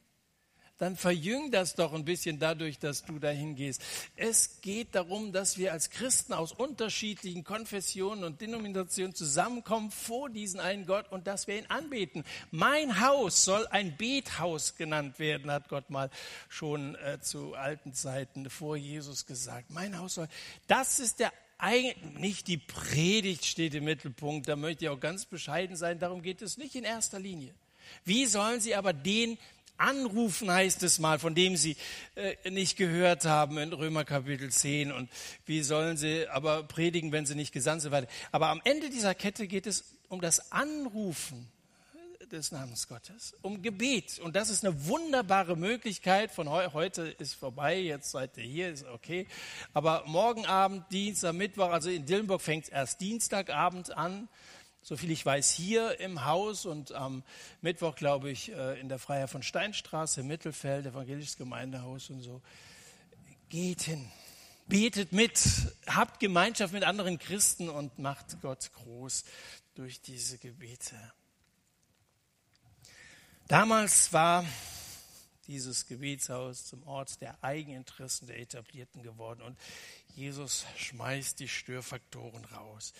dann 0.78 0.96
verjüng 0.96 1.50
das 1.50 1.74
doch 1.74 1.92
ein 1.94 2.04
bisschen 2.04 2.38
dadurch, 2.38 2.78
dass 2.78 3.04
du 3.04 3.18
dahin 3.18 3.56
gehst. 3.56 3.82
Es 4.14 4.60
geht 4.60 4.94
darum, 4.94 5.32
dass 5.32 5.56
wir 5.56 5.72
als 5.72 5.90
Christen 5.90 6.32
aus 6.32 6.52
unterschiedlichen 6.52 7.44
Konfessionen 7.44 8.24
und 8.24 8.40
Denominationen 8.40 9.14
zusammenkommen 9.14 9.90
vor 9.90 10.28
diesen 10.28 10.60
einen 10.60 10.86
Gott 10.86 11.10
und 11.10 11.26
dass 11.26 11.46
wir 11.46 11.58
ihn 11.58 11.66
anbeten. 11.66 12.24
Mein 12.50 13.00
Haus 13.00 13.44
soll 13.44 13.66
ein 13.68 13.96
Bethaus 13.96 14.76
genannt 14.76 15.18
werden, 15.18 15.50
hat 15.50 15.68
Gott 15.68 15.90
mal 15.90 16.10
schon 16.48 16.94
äh, 16.96 17.20
zu 17.20 17.54
alten 17.54 17.94
Zeiten 17.94 18.50
vor 18.50 18.76
Jesus 18.76 19.26
gesagt. 19.26 19.70
Mein 19.70 19.98
Haus 19.98 20.14
soll, 20.14 20.28
das 20.66 21.00
ist 21.00 21.20
der 21.20 21.32
nicht 22.18 22.48
die 22.48 22.58
Predigt 22.58 23.46
steht 23.46 23.74
im 23.74 23.84
Mittelpunkt, 23.84 24.46
da 24.46 24.56
möchte 24.56 24.84
ich 24.84 24.88
auch 24.90 25.00
ganz 25.00 25.24
bescheiden 25.24 25.74
sein, 25.74 25.98
darum 25.98 26.20
geht 26.20 26.42
es 26.42 26.58
nicht 26.58 26.74
in 26.74 26.84
erster 26.84 27.18
Linie. 27.18 27.54
Wie 28.04 28.26
sollen 28.26 28.60
sie 28.60 28.74
aber 28.74 28.92
den 28.92 29.38
anrufen, 29.78 30.50
heißt 30.50 30.82
es 30.82 30.98
mal, 30.98 31.18
von 31.18 31.34
dem 31.34 31.56
sie 31.56 31.76
äh, 32.14 32.50
nicht 32.50 32.76
gehört 32.76 33.24
haben 33.24 33.58
in 33.58 33.72
Römer 33.72 34.04
Kapitel 34.04 34.50
10. 34.50 34.92
Und 34.92 35.10
wie 35.44 35.62
sollen 35.62 35.96
sie 35.96 36.28
aber 36.28 36.62
predigen, 36.62 37.12
wenn 37.12 37.26
sie 37.26 37.34
nicht 37.34 37.52
gesandt 37.52 37.82
sind? 37.82 37.94
Aber 38.32 38.48
am 38.48 38.60
Ende 38.64 38.90
dieser 38.90 39.14
Kette 39.14 39.46
geht 39.46 39.66
es 39.66 39.84
um 40.08 40.20
das 40.20 40.52
Anrufen 40.52 41.48
des 42.32 42.50
Namens 42.50 42.88
Gottes, 42.88 43.34
um 43.42 43.62
Gebet. 43.62 44.18
Und 44.18 44.34
das 44.34 44.50
ist 44.50 44.64
eine 44.64 44.86
wunderbare 44.86 45.56
Möglichkeit. 45.56 46.32
Von 46.32 46.50
heu 46.50 46.68
heute 46.72 47.02
ist 47.02 47.34
vorbei, 47.34 47.78
jetzt 47.78 48.10
seid 48.10 48.36
ihr 48.36 48.44
hier, 48.44 48.70
ist 48.70 48.84
okay. 48.86 49.26
Aber 49.72 50.02
morgen 50.06 50.44
Abend, 50.46 50.84
Dienstag, 50.90 51.34
Mittwoch, 51.34 51.70
also 51.70 51.88
in 51.88 52.04
Dillenburg 52.04 52.40
fängt 52.40 52.64
es 52.64 52.70
erst 52.70 53.00
Dienstagabend 53.00 53.96
an 53.96 54.28
soviel 54.86 55.10
ich 55.10 55.26
weiß, 55.26 55.50
hier 55.50 55.98
im 55.98 56.24
Haus 56.26 56.64
und 56.64 56.92
am 56.92 57.24
Mittwoch, 57.60 57.96
glaube 57.96 58.30
ich, 58.30 58.52
äh, 58.52 58.78
in 58.78 58.88
der 58.88 59.00
Freiheit 59.00 59.28
von 59.28 59.42
Steinstraße 59.42 60.22
Mittelfeld, 60.22 60.86
evangelisches 60.86 61.36
Gemeindehaus 61.36 62.08
und 62.08 62.20
so. 62.20 62.40
Geht 63.48 63.82
hin, 63.82 64.08
betet 64.68 65.10
mit, 65.10 65.40
habt 65.88 66.20
Gemeinschaft 66.20 66.72
mit 66.72 66.84
anderen 66.84 67.18
Christen 67.18 67.68
und 67.68 67.98
macht 67.98 68.40
Gott 68.40 68.70
groß 68.74 69.24
durch 69.74 70.00
diese 70.02 70.38
Gebete. 70.38 70.94
Damals 73.48 74.12
war 74.12 74.44
dieses 75.48 75.86
Gebetshaus 75.86 76.64
zum 76.64 76.84
Ort 76.84 77.20
der 77.20 77.42
Eigeninteressen 77.42 78.28
der 78.28 78.38
Etablierten 78.38 79.02
geworden 79.02 79.42
und 79.42 79.58
Jesus 80.14 80.64
schmeißt 80.76 81.40
die 81.40 81.48
Störfaktoren 81.48 82.44
raus. 82.44 82.92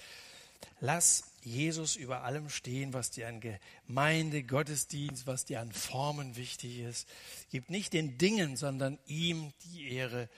Lass 0.80 1.24
Jesus 1.46 1.94
über 1.94 2.24
allem 2.24 2.50
stehen, 2.50 2.92
was 2.92 3.12
dir 3.12 3.28
an 3.28 3.40
Gemeinde, 3.40 4.42
Gottesdienst, 4.42 5.28
was 5.28 5.44
dir 5.44 5.60
an 5.60 5.70
Formen 5.70 6.34
wichtig 6.34 6.80
ist. 6.80 7.08
Gib 7.50 7.70
nicht 7.70 7.92
den 7.92 8.18
Dingen, 8.18 8.56
sondern 8.56 8.98
ihm 9.06 9.52
die 9.64 9.92
Ehre, 9.92 10.28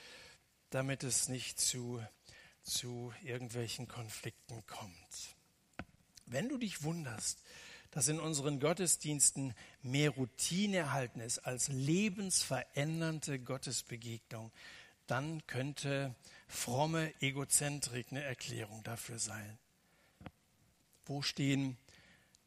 damit 0.69 1.03
es 1.03 1.27
nicht 1.27 1.59
zu, 1.59 1.99
zu 2.61 3.11
irgendwelchen 3.23 3.87
Konflikten 3.87 4.63
kommt. 4.67 5.35
Wenn 6.27 6.47
du 6.47 6.59
dich 6.59 6.83
wunderst, 6.83 7.39
dass 7.89 8.07
in 8.07 8.19
unseren 8.19 8.59
Gottesdiensten 8.59 9.55
mehr 9.81 10.11
Routine 10.11 10.77
erhalten 10.77 11.21
ist 11.21 11.39
als 11.39 11.69
lebensverändernde 11.69 13.39
Gottesbegegnung, 13.39 14.51
dann 15.07 15.45
könnte 15.47 16.13
fromme 16.47 17.11
Egozentrik 17.19 18.11
eine 18.11 18.21
Erklärung 18.21 18.83
dafür 18.83 19.17
sein. 19.17 19.57
Wo 21.09 21.23
stehen 21.23 21.75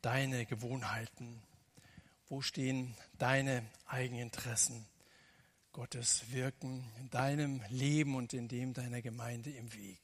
deine 0.02 0.46
Gewohnheiten? 0.46 1.42
Wo 2.28 2.42
stehen 2.42 2.94
deine 3.18 3.68
Eigeninteressen? 3.86 4.86
Gottes 5.72 6.30
Wirken 6.30 6.88
in 7.00 7.10
deinem 7.10 7.60
Leben 7.70 8.14
und 8.14 8.32
in 8.34 8.46
dem 8.46 8.72
deiner 8.72 9.02
Gemeinde 9.02 9.50
im 9.50 9.72
Weg. 9.72 9.98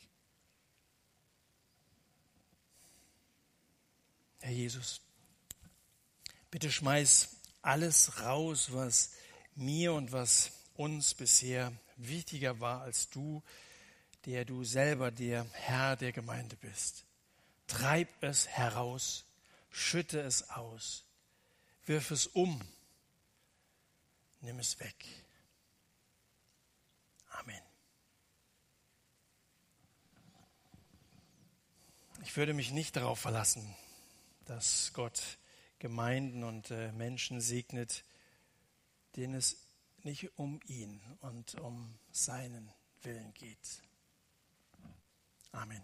Herr 4.40 4.50
Jesus, 4.50 5.02
bitte 6.50 6.72
schmeiß 6.72 7.36
alles 7.62 8.22
raus, 8.22 8.72
was 8.72 9.12
mir 9.54 9.92
und 9.92 10.10
was 10.10 10.50
uns 10.74 11.14
bisher 11.14 11.72
wichtiger 11.96 12.58
war 12.58 12.80
als 12.82 13.08
du, 13.08 13.40
der 14.26 14.44
du 14.44 14.64
selber 14.64 15.12
der 15.12 15.46
Herr 15.52 15.94
der 15.94 16.10
Gemeinde 16.10 16.56
bist. 16.56 17.04
Treib 17.68 18.08
es 18.22 18.48
heraus, 18.48 19.24
schütte 19.70 20.20
es 20.20 20.50
aus, 20.50 21.04
wirf 21.84 22.10
es 22.10 22.26
um, 22.26 22.60
nimm 24.40 24.58
es 24.58 24.80
weg. 24.80 25.04
Amen. 27.28 27.62
Ich 32.24 32.36
würde 32.36 32.54
mich 32.54 32.72
nicht 32.72 32.96
darauf 32.96 33.20
verlassen, 33.20 33.76
dass 34.46 34.92
Gott 34.94 35.38
Gemeinden 35.78 36.42
und 36.42 36.70
äh, 36.70 36.90
Menschen 36.92 37.40
segnet, 37.40 38.04
denen 39.14 39.34
es 39.34 39.68
nicht 40.02 40.38
um 40.38 40.60
ihn 40.66 41.00
und 41.20 41.54
um 41.56 41.98
seinen 42.10 42.72
Willen 43.02 43.32
geht. 43.34 43.82
Amen. 45.52 45.82